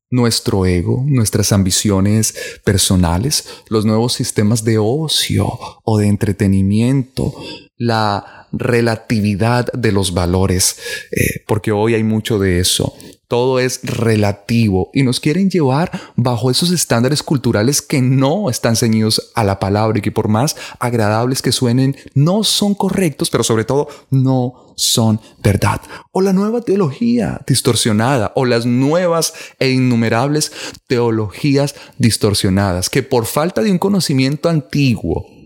[0.10, 5.48] nuestro ego, nuestras ambiciones personales, los nuevos sistemas de ocio
[5.84, 7.34] o de entretenimiento,
[7.78, 10.78] la relatividad de los valores,
[11.12, 12.94] eh, porque hoy hay mucho de eso.
[13.28, 19.32] Todo es relativo y nos quieren llevar bajo esos estándares culturales que no están ceñidos
[19.36, 23.66] a la palabra y que por más agradables que suenen, no son correctos, pero sobre
[23.66, 25.82] todo no son verdad.
[26.14, 30.54] O la nueva teología distorsionada o las nuevas e innumerables
[30.88, 35.37] teologías distorsionadas que por falta de un conocimiento antiguo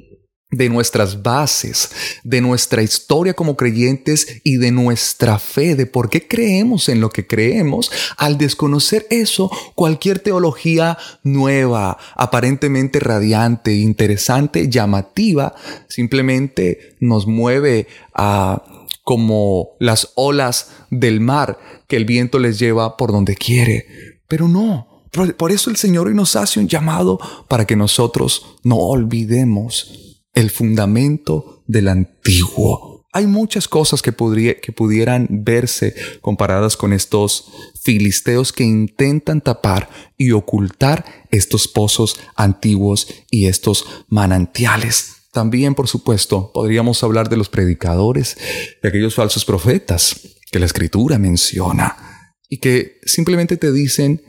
[0.52, 1.92] de nuestras bases,
[2.24, 7.10] de nuestra historia como creyentes y de nuestra fe, de por qué creemos en lo
[7.10, 15.56] que creemos, al desconocer eso, cualquier teología nueva, aparentemente radiante, interesante, llamativa,
[15.88, 18.64] simplemente nos mueve a
[19.04, 23.86] como las olas del mar que el viento les lleva por donde quiere.
[24.28, 25.06] Pero no,
[25.38, 30.50] por, eso el Señor hoy nos hace un llamado para que nosotros no olvidemos el
[30.50, 33.06] fundamento del antiguo.
[33.14, 34.14] Hay muchas cosas que,
[34.62, 37.52] que pudieran verse comparadas con estos
[37.84, 45.16] filisteos que intentan tapar y ocultar estos pozos antiguos y estos manantiales.
[45.34, 48.38] También, por supuesto, podríamos hablar de los predicadores,
[48.82, 54.22] de aquellos falsos profetas que la escritura menciona y que simplemente te dicen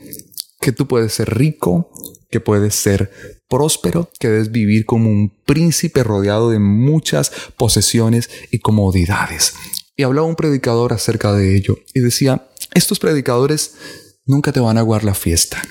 [0.59, 1.91] que tú puedes ser rico,
[2.31, 3.11] que puedes ser
[3.53, 9.53] próspero, que debes vivir como un príncipe rodeado de muchas posesiones y comodidades.
[9.95, 13.75] Y hablaba un predicador acerca de ello y decía, estos predicadores
[14.25, 15.61] nunca te van a guardar la fiesta.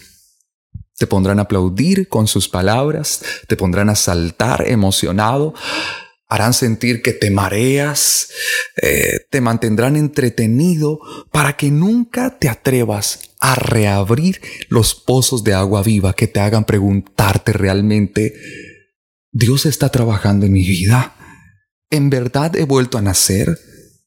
[0.96, 5.52] Te pondrán a aplaudir con sus palabras, te pondrán a saltar emocionado,
[6.28, 8.28] harán sentir que te mareas,
[8.80, 11.00] eh, te mantendrán entretenido
[11.32, 16.64] para que nunca te atrevas a reabrir los pozos de agua viva que te hagan
[16.64, 18.34] preguntarte realmente,
[19.32, 21.16] Dios está trabajando en mi vida.
[21.90, 23.58] ¿En verdad he vuelto a nacer?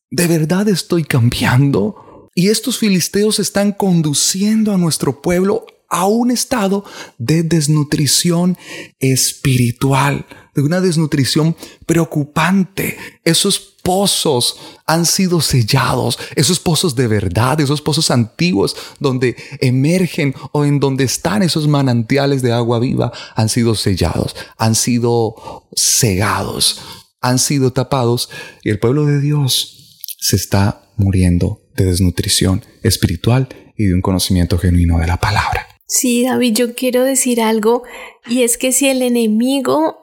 [0.10, 2.30] ¿De verdad estoy cambiando?
[2.34, 6.86] Y estos filisteos están conduciendo a nuestro pueblo a un estado
[7.18, 8.58] de desnutrición
[9.00, 10.26] espiritual,
[10.56, 12.98] de una desnutrición preocupante.
[13.26, 14.58] Esos pozos
[14.88, 21.04] han sido sellados, esos pozos de verdad, esos pozos antiguos donde emergen o en donde
[21.04, 26.82] están esos manantiales de agua viva, han sido sellados, han sido cegados,
[27.22, 28.30] han sido tapados
[28.64, 34.58] y el pueblo de Dios se está muriendo de desnutrición espiritual y de un conocimiento
[34.58, 35.68] genuino de la palabra.
[35.86, 37.84] Sí, David, yo quiero decir algo
[38.28, 40.00] y es que si el enemigo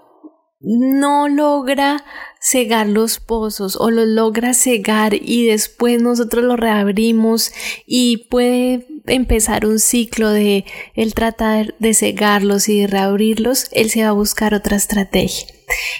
[0.61, 2.05] no logra
[2.43, 7.53] cegar los pozos o los logra cegar y después nosotros lo reabrimos
[7.87, 10.65] y puede empezar un ciclo de
[10.95, 15.47] él tratar de cegarlos y de reabrirlos, él se va a buscar otra estrategia.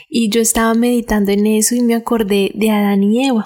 [0.09, 3.45] Y yo estaba meditando en eso y me acordé de Adán y Eva.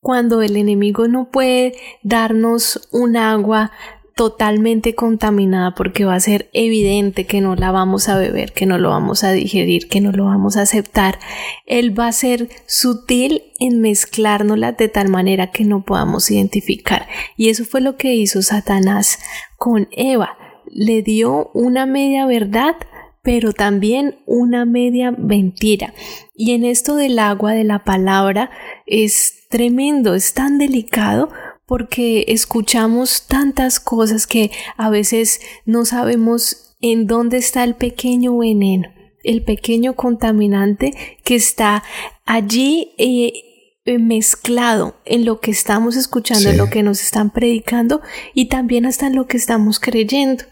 [0.00, 3.72] Cuando el enemigo no puede darnos un agua
[4.16, 8.78] totalmente contaminada porque va a ser evidente que no la vamos a beber, que no
[8.78, 11.18] lo vamos a digerir, que no lo vamos a aceptar.
[11.66, 17.06] Él va a ser sutil en mezclárnosla de tal manera que no podamos identificar.
[17.36, 19.18] Y eso fue lo que hizo Satanás
[19.58, 20.38] con Eva.
[20.64, 22.76] Le dio una media verdad,
[23.20, 25.92] pero también una media mentira.
[26.34, 28.50] Y en esto del agua, de la palabra,
[28.86, 31.28] es tremendo, es tan delicado
[31.66, 38.88] porque escuchamos tantas cosas que a veces no sabemos en dónde está el pequeño veneno,
[39.24, 40.94] el pequeño contaminante
[41.24, 41.82] que está
[42.24, 48.00] allí eh, mezclado en lo que estamos escuchando, en lo que nos están predicando
[48.34, 50.44] y también hasta en lo que estamos creyendo.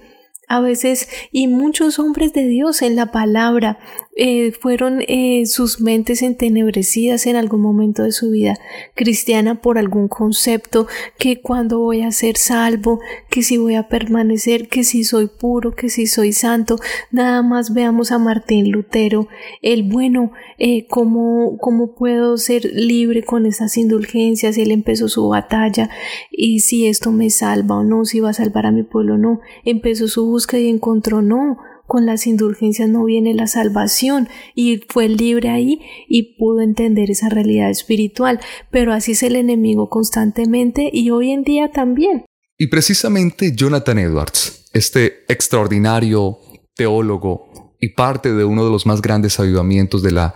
[0.49, 3.79] A veces, y muchos hombres de Dios en la palabra
[4.17, 8.57] eh, fueron eh, sus mentes entenebrecidas en algún momento de su vida
[8.95, 10.87] cristiana por algún concepto
[11.19, 15.75] que cuando voy a ser salvo, que si voy a permanecer, que si soy puro,
[15.75, 16.77] que si soy santo.
[17.11, 19.27] Nada más veamos a Martín Lutero,
[19.63, 24.57] el bueno, eh, cómo, cómo puedo ser libre con esas indulgencias.
[24.59, 25.91] Él empezó su batalla
[26.31, 29.19] y si esto me salva o no, si va a salvar a mi pueblo o
[29.19, 29.41] no.
[29.65, 35.09] Empezó su busca y encontró no, con las indulgencias no viene la salvación y fue
[35.09, 38.41] libre ahí y pudo entender esa realidad espiritual,
[38.73, 42.25] pero así es el enemigo constantemente y hoy en día también.
[42.59, 46.39] Y precisamente Jonathan Edwards, este extraordinario
[46.75, 50.35] teólogo y parte de uno de los más grandes avivamientos de la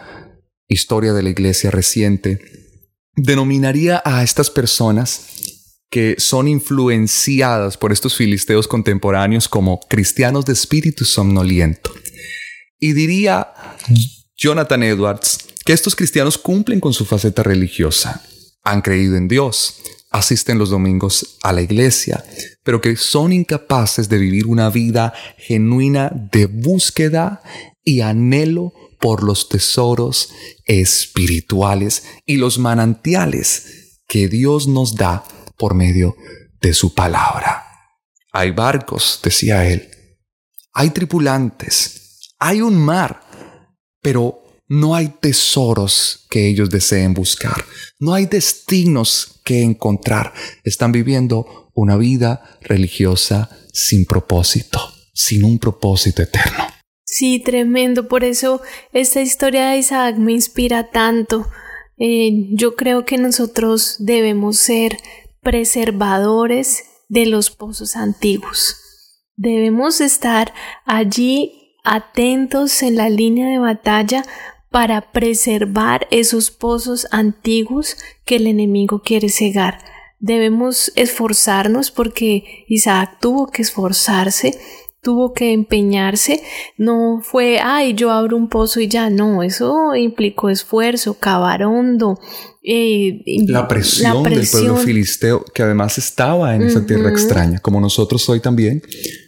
[0.68, 2.38] historia de la iglesia reciente,
[3.16, 5.47] denominaría a estas personas
[5.90, 11.92] que son influenciadas por estos filisteos contemporáneos como cristianos de espíritu somnoliento.
[12.78, 13.48] Y diría
[14.36, 18.22] Jonathan Edwards que estos cristianos cumplen con su faceta religiosa,
[18.62, 19.80] han creído en Dios,
[20.10, 22.24] asisten los domingos a la iglesia,
[22.62, 27.42] pero que son incapaces de vivir una vida genuina de búsqueda
[27.82, 30.30] y anhelo por los tesoros
[30.64, 35.24] espirituales y los manantiales que Dios nos da
[35.58, 36.16] por medio
[36.60, 37.64] de su palabra.
[38.32, 39.90] Hay barcos, decía él,
[40.72, 43.20] hay tripulantes, hay un mar,
[44.00, 47.64] pero no hay tesoros que ellos deseen buscar,
[47.98, 50.32] no hay destinos que encontrar.
[50.62, 54.80] Están viviendo una vida religiosa sin propósito,
[55.14, 56.66] sin un propósito eterno.
[57.04, 58.06] Sí, tremendo.
[58.06, 58.60] Por eso
[58.92, 61.48] esta historia de Isaac me inspira tanto.
[61.96, 64.98] Eh, yo creo que nosotros debemos ser
[65.42, 68.76] preservadores de los pozos antiguos.
[69.36, 70.52] Debemos estar
[70.84, 74.24] allí atentos en la línea de batalla
[74.70, 79.78] para preservar esos pozos antiguos que el enemigo quiere cegar.
[80.18, 84.58] Debemos esforzarnos porque Isaac tuvo que esforzarse
[85.08, 86.42] tuvo que empeñarse,
[86.76, 92.20] no fue, ay, yo abro un pozo y ya, no, eso implicó esfuerzo, cavar hondo.
[92.62, 98.28] Eh, la, presión del pueblo filisteo, que además estaba en esa tierra extraña, como nosotros
[98.28, 98.82] hoy también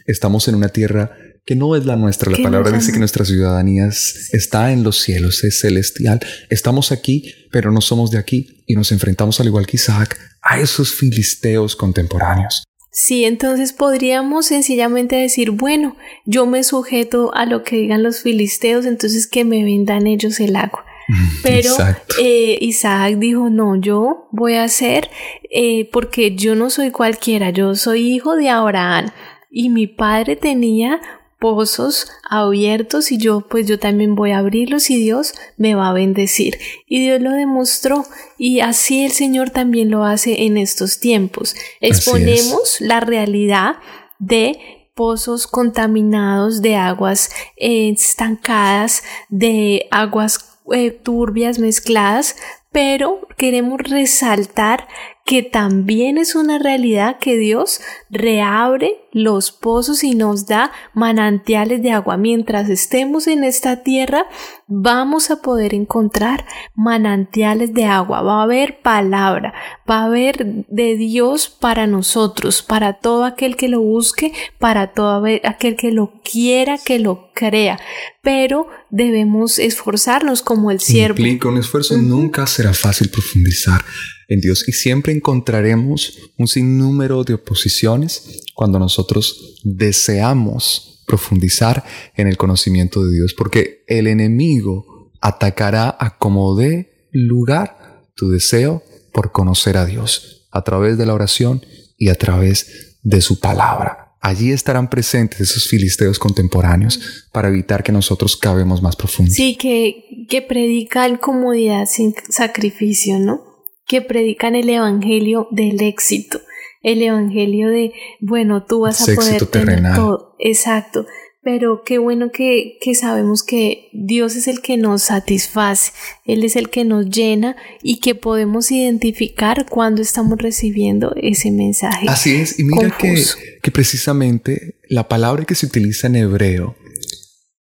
[0.06, 1.12] estamos en una tierra
[1.46, 2.30] que no es la nuestra.
[2.30, 3.88] La palabra dice que nuestra ciudadanía
[4.32, 6.20] está en los cielos, es celestial.
[6.50, 10.60] Estamos aquí, pero no somos de aquí y nos enfrentamos al igual que Isaac a
[10.60, 12.64] esos filisteos contemporáneos.
[12.92, 18.84] Sí, entonces podríamos sencillamente decir, bueno, yo me sujeto a lo que digan los filisteos,
[18.84, 20.84] entonces que me vendan ellos el agua.
[21.42, 21.72] Pero
[22.20, 25.08] eh, Isaac dijo, no, yo voy a hacer,
[25.50, 29.10] eh, porque yo no soy cualquiera, yo soy hijo de Abraham
[29.50, 31.00] y mi padre tenía
[31.40, 35.92] pozos abiertos y yo pues yo también voy a abrirlos y Dios me va a
[35.92, 36.58] bendecir.
[36.86, 38.04] Y Dios lo demostró
[38.38, 41.56] y así el Señor también lo hace en estos tiempos.
[41.80, 43.76] Exponemos la realidad
[44.18, 44.60] de
[44.94, 52.36] pozos contaminados, de aguas estancadas, de aguas eh, turbias mezcladas,
[52.70, 54.86] pero queremos resaltar
[55.30, 61.92] que también es una realidad que Dios reabre los pozos y nos da manantiales de
[61.92, 62.16] agua.
[62.16, 64.26] Mientras estemos en esta tierra,
[64.66, 68.22] vamos a poder encontrar manantiales de agua.
[68.22, 69.54] Va a haber palabra,
[69.88, 75.24] va a haber de Dios para nosotros, para todo aquel que lo busque, para todo
[75.44, 77.78] aquel que lo quiera, que lo crea.
[78.20, 81.20] Pero debemos esforzarnos como el siervo.
[81.20, 83.84] Implica un esfuerzo, nunca será fácil profundizar
[84.30, 91.84] en Dios y siempre encontraremos un sinnúmero de oposiciones cuando nosotros deseamos profundizar
[92.16, 98.82] en el conocimiento de Dios, porque el enemigo atacará a como dé lugar tu deseo
[99.12, 101.66] por conocer a Dios a través de la oración
[101.98, 104.14] y a través de su palabra.
[104.20, 109.32] Allí estarán presentes esos filisteos contemporáneos para evitar que nosotros cabemos más profundo.
[109.32, 113.49] Sí, que, que predican comodidad sin sacrificio, ¿no?
[113.90, 116.40] Que predican el evangelio del éxito,
[116.80, 120.36] el evangelio de, bueno, tú vas a poder tener todo.
[120.38, 121.06] Exacto.
[121.42, 125.90] Pero qué bueno que, que, sabemos que Dios es el que nos satisface,
[126.24, 132.06] Él es el que nos llena y que podemos identificar cuando estamos recibiendo ese mensaje.
[132.08, 133.20] Así es, y mira que,
[133.60, 136.76] que precisamente la palabra que se utiliza en hebreo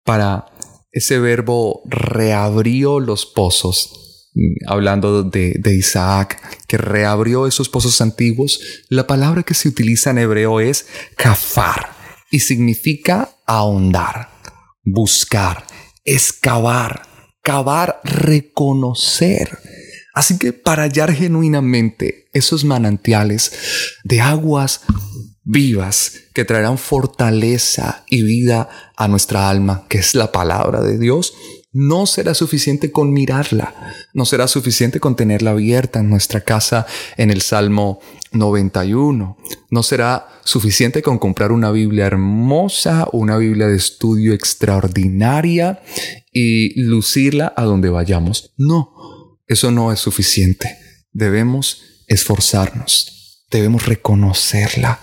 [0.03, 0.47] para
[0.91, 4.05] ese verbo reabrió los pozos
[4.66, 10.61] hablando de, Isaac, que reabrió esos pozos antiguos, la palabra que se utiliza en hebreo
[10.61, 11.91] es kafar
[12.30, 14.28] y significa ahondar,
[14.84, 15.64] buscar,
[16.05, 17.03] excavar,
[17.43, 19.59] cavar, reconocer.
[20.14, 23.53] Así que para hallar genuinamente esos manantiales
[24.05, 24.80] de aguas
[25.45, 31.34] vivas que traerán fortaleza y vida a nuestra alma, que es la palabra de Dios,
[31.79, 33.74] no será suficiente con mirarla,
[34.14, 36.87] no será suficiente con tenerla abierta en nuestra casa
[37.18, 38.01] en el Salmo
[38.33, 39.37] 91,
[39.70, 45.83] no será suficiente con comprar una Biblia hermosa, una Biblia de estudio extraordinaria
[46.33, 48.55] y lucirla a donde vayamos.
[48.57, 50.79] No, eso no es suficiente.
[51.12, 54.99] Debemos esforzarnos, debemos reconocerla,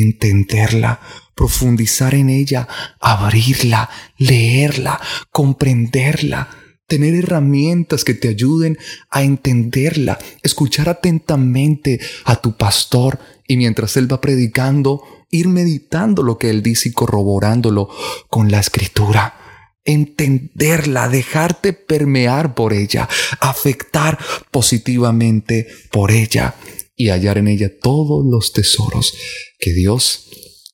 [0.00, 1.00] entenderla,
[1.34, 2.68] profundizar en ella,
[3.00, 3.88] abrirla,
[4.18, 6.48] leerla, comprenderla.
[6.88, 8.76] tener herramientas que te ayuden
[9.08, 13.18] a entenderla, escuchar atentamente a tu pastor
[13.48, 17.88] y mientras él va predicando, ir meditando lo que él dice y corroborándolo
[18.28, 19.38] con la escritura
[19.84, 23.08] entenderla, dejarte permear por ella,
[23.40, 24.16] afectar
[24.52, 26.54] positivamente por ella
[27.02, 29.12] y hallar en ella todos los tesoros
[29.58, 30.28] que Dios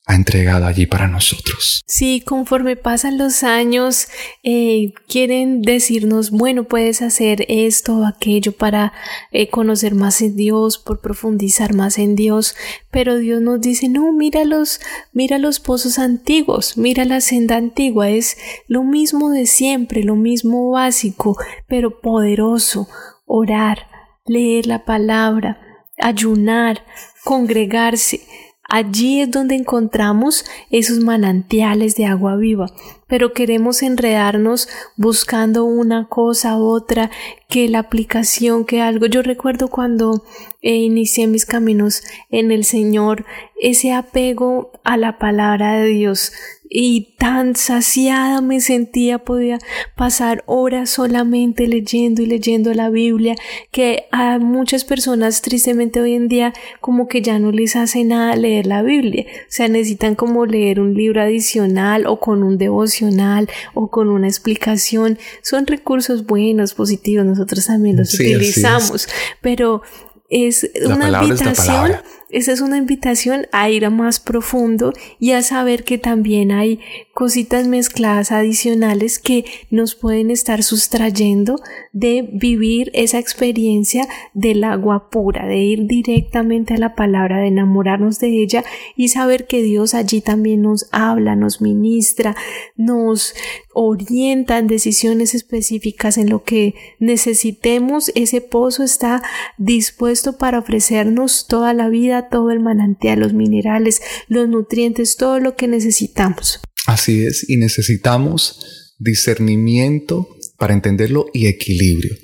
[0.05, 1.83] ha entregado allí para nosotros.
[1.87, 4.07] Sí, conforme pasan los años,
[4.43, 8.91] eh, quieren decirnos, bueno, puedes hacer esto o aquello para
[9.31, 12.55] eh, conocer más en Dios, por profundizar más en Dios,
[12.89, 14.79] pero Dios nos dice, no, mira los,
[15.13, 20.71] mira los pozos antiguos, mira la senda antigua, es lo mismo de siempre, lo mismo
[20.71, 22.87] básico, pero poderoso,
[23.27, 23.85] orar,
[24.25, 25.68] leer la palabra,
[25.99, 26.83] ayunar,
[27.23, 28.21] congregarse,
[28.69, 32.67] Allí es donde encontramos esos manantiales de agua viva,
[33.09, 37.11] pero queremos enredarnos buscando una cosa otra,
[37.49, 39.07] que la aplicación, que algo.
[39.07, 40.23] Yo recuerdo cuando
[40.61, 43.25] eh, inicié mis caminos en el Señor,
[43.59, 46.31] ese apego a la palabra de Dios
[46.69, 49.57] y tan saciada me sentía, podía
[49.95, 53.35] pasar horas solamente leyendo y leyendo la Biblia,
[53.71, 58.35] que a muchas personas tristemente hoy en día como que ya no les hace nada
[58.35, 62.59] leer la Biblia, o sea, necesitan como leer un libro adicional o con un
[62.99, 69.07] devocional o con una explicación, son recursos buenos, positivos, nosotros también los utilizamos,
[69.41, 69.81] pero
[70.29, 71.93] es una invitación
[72.29, 76.79] esa es una invitación a ir a más profundo y a saber que también hay
[77.13, 81.55] cositas mezcladas adicionales que nos pueden estar sustrayendo
[81.91, 88.19] de vivir esa experiencia del agua pura, de ir directamente a la palabra, de enamorarnos
[88.19, 88.63] de ella
[88.95, 92.35] y saber que Dios allí también nos habla, nos ministra,
[92.75, 93.33] nos
[93.81, 98.11] orienta en decisiones específicas en lo que necesitemos.
[98.13, 99.23] Ese pozo está
[99.57, 105.55] dispuesto para ofrecernos toda la vida todo el manantial, los minerales, los nutrientes, todo lo
[105.55, 106.59] que necesitamos.
[106.87, 110.27] Así es, y necesitamos discernimiento
[110.57, 112.17] para entenderlo y equilibrio,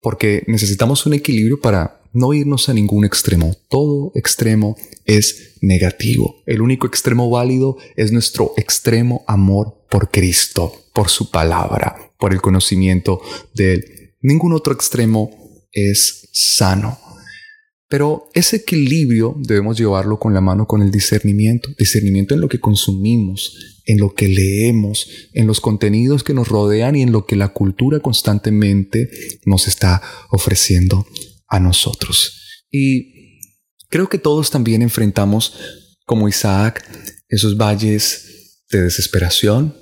[0.00, 3.54] porque necesitamos un equilibrio para no irnos a ningún extremo.
[3.68, 6.42] Todo extremo es negativo.
[6.46, 12.40] El único extremo válido es nuestro extremo amor por Cristo, por su palabra, por el
[12.40, 13.20] conocimiento
[13.52, 13.84] de Él.
[14.22, 15.30] Ningún otro extremo
[15.72, 16.98] es sano.
[17.88, 22.58] Pero ese equilibrio debemos llevarlo con la mano con el discernimiento, discernimiento en lo que
[22.58, 27.36] consumimos, en lo que leemos, en los contenidos que nos rodean y en lo que
[27.36, 29.10] la cultura constantemente
[29.44, 30.00] nos está
[30.30, 31.06] ofreciendo
[31.54, 32.64] a nosotros.
[32.70, 33.40] Y
[33.88, 35.54] creo que todos también enfrentamos,
[36.04, 36.84] como Isaac,
[37.28, 39.76] esos valles de desesperación,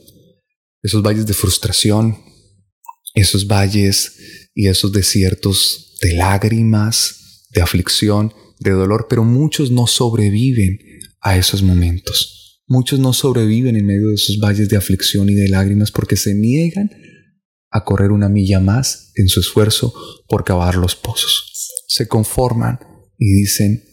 [0.83, 2.18] esos valles de frustración,
[3.14, 10.79] esos valles y esos desiertos de lágrimas, de aflicción, de dolor, pero muchos no sobreviven
[11.20, 12.61] a esos momentos.
[12.66, 16.35] Muchos no sobreviven en medio de esos valles de aflicción y de lágrimas porque se
[16.35, 16.91] niegan
[17.70, 19.95] a correr una milla más en su esfuerzo
[20.29, 21.51] por cavar los pozos.
[21.93, 22.80] Se conforman
[23.18, 23.84] y dicen,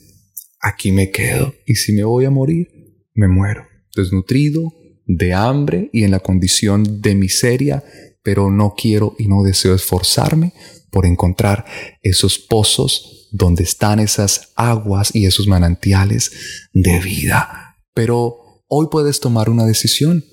[0.62, 2.70] aquí me quedo y si me voy a morir,
[3.14, 4.72] me muero, desnutrido,
[5.06, 7.84] de hambre y en la condición de miseria,
[8.24, 10.54] pero no quiero y no deseo esforzarme
[10.92, 11.66] por encontrar
[12.02, 16.32] esos pozos donde están esas aguas y esos manantiales
[16.72, 17.76] de vida.
[17.94, 20.24] Pero hoy puedes tomar una decisión.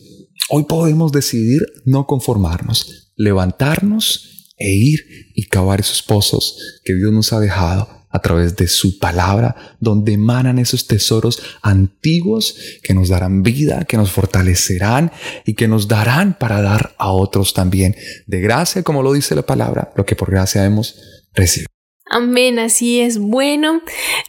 [0.51, 7.33] Hoy podemos decidir no conformarnos, levantarnos e ir y cavar esos pozos que Dios nos
[7.33, 13.43] ha dejado a través de su palabra, donde emanan esos tesoros antiguos que nos darán
[13.43, 15.13] vida, que nos fortalecerán
[15.45, 17.95] y que nos darán para dar a otros también
[18.27, 20.99] de gracia, como lo dice la palabra, lo que por gracia hemos
[21.35, 21.67] recibido.
[22.09, 23.19] Amén, así es.
[23.19, 23.83] Bueno,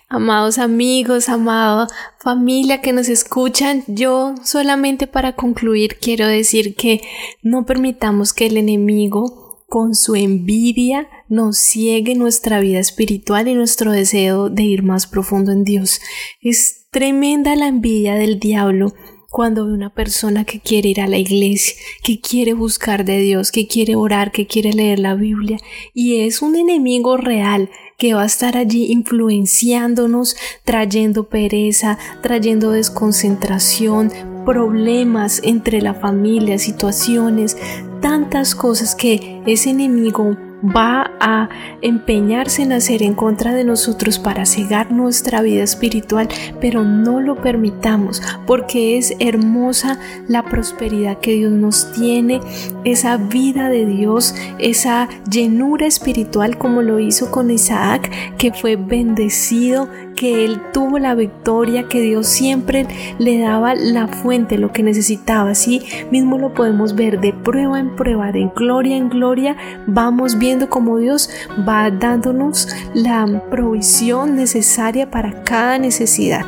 [0.10, 1.88] amados amigos, amada
[2.20, 7.02] familia que nos escuchan, yo solamente para concluir quiero decir que
[7.42, 13.92] no permitamos que el enemigo con su envidia nos ciegue nuestra vida espiritual y nuestro
[13.92, 16.00] deseo de ir más profundo en Dios.
[16.42, 18.94] Es tremenda la envidia del diablo
[19.30, 23.52] cuando ve una persona que quiere ir a la iglesia, que quiere buscar de Dios,
[23.52, 25.58] que quiere orar, que quiere leer la Biblia,
[25.94, 34.12] y es un enemigo real que va a estar allí influenciándonos, trayendo pereza, trayendo desconcentración,
[34.46, 37.58] problemas entre la familia, situaciones,
[38.00, 41.50] tantas cosas que ese enemigo va a
[41.82, 46.28] empeñarse en hacer en contra de nosotros para cegar nuestra vida espiritual,
[46.60, 52.42] pero no lo permitamos porque es hermosa la prosperidad que Dios nos tiene,
[52.84, 59.90] esa vida de Dios, esa llenura espiritual como lo hizo con Isaac, que fue bendecido,
[60.18, 62.88] que él tuvo la victoria, que Dios siempre
[63.20, 65.52] le daba la fuente, lo que necesitaba.
[65.52, 69.56] Así mismo lo podemos ver de prueba en prueba, de gloria en gloria,
[69.86, 71.30] vamos viendo cómo Dios
[71.68, 76.46] va dándonos la provisión necesaria para cada necesidad.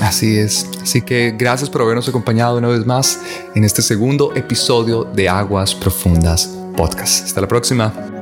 [0.00, 0.66] Así es.
[0.80, 3.20] Así que gracias por habernos acompañado una vez más
[3.54, 6.46] en este segundo episodio de Aguas Profundas
[6.76, 7.26] Podcast.
[7.26, 8.19] Hasta la próxima.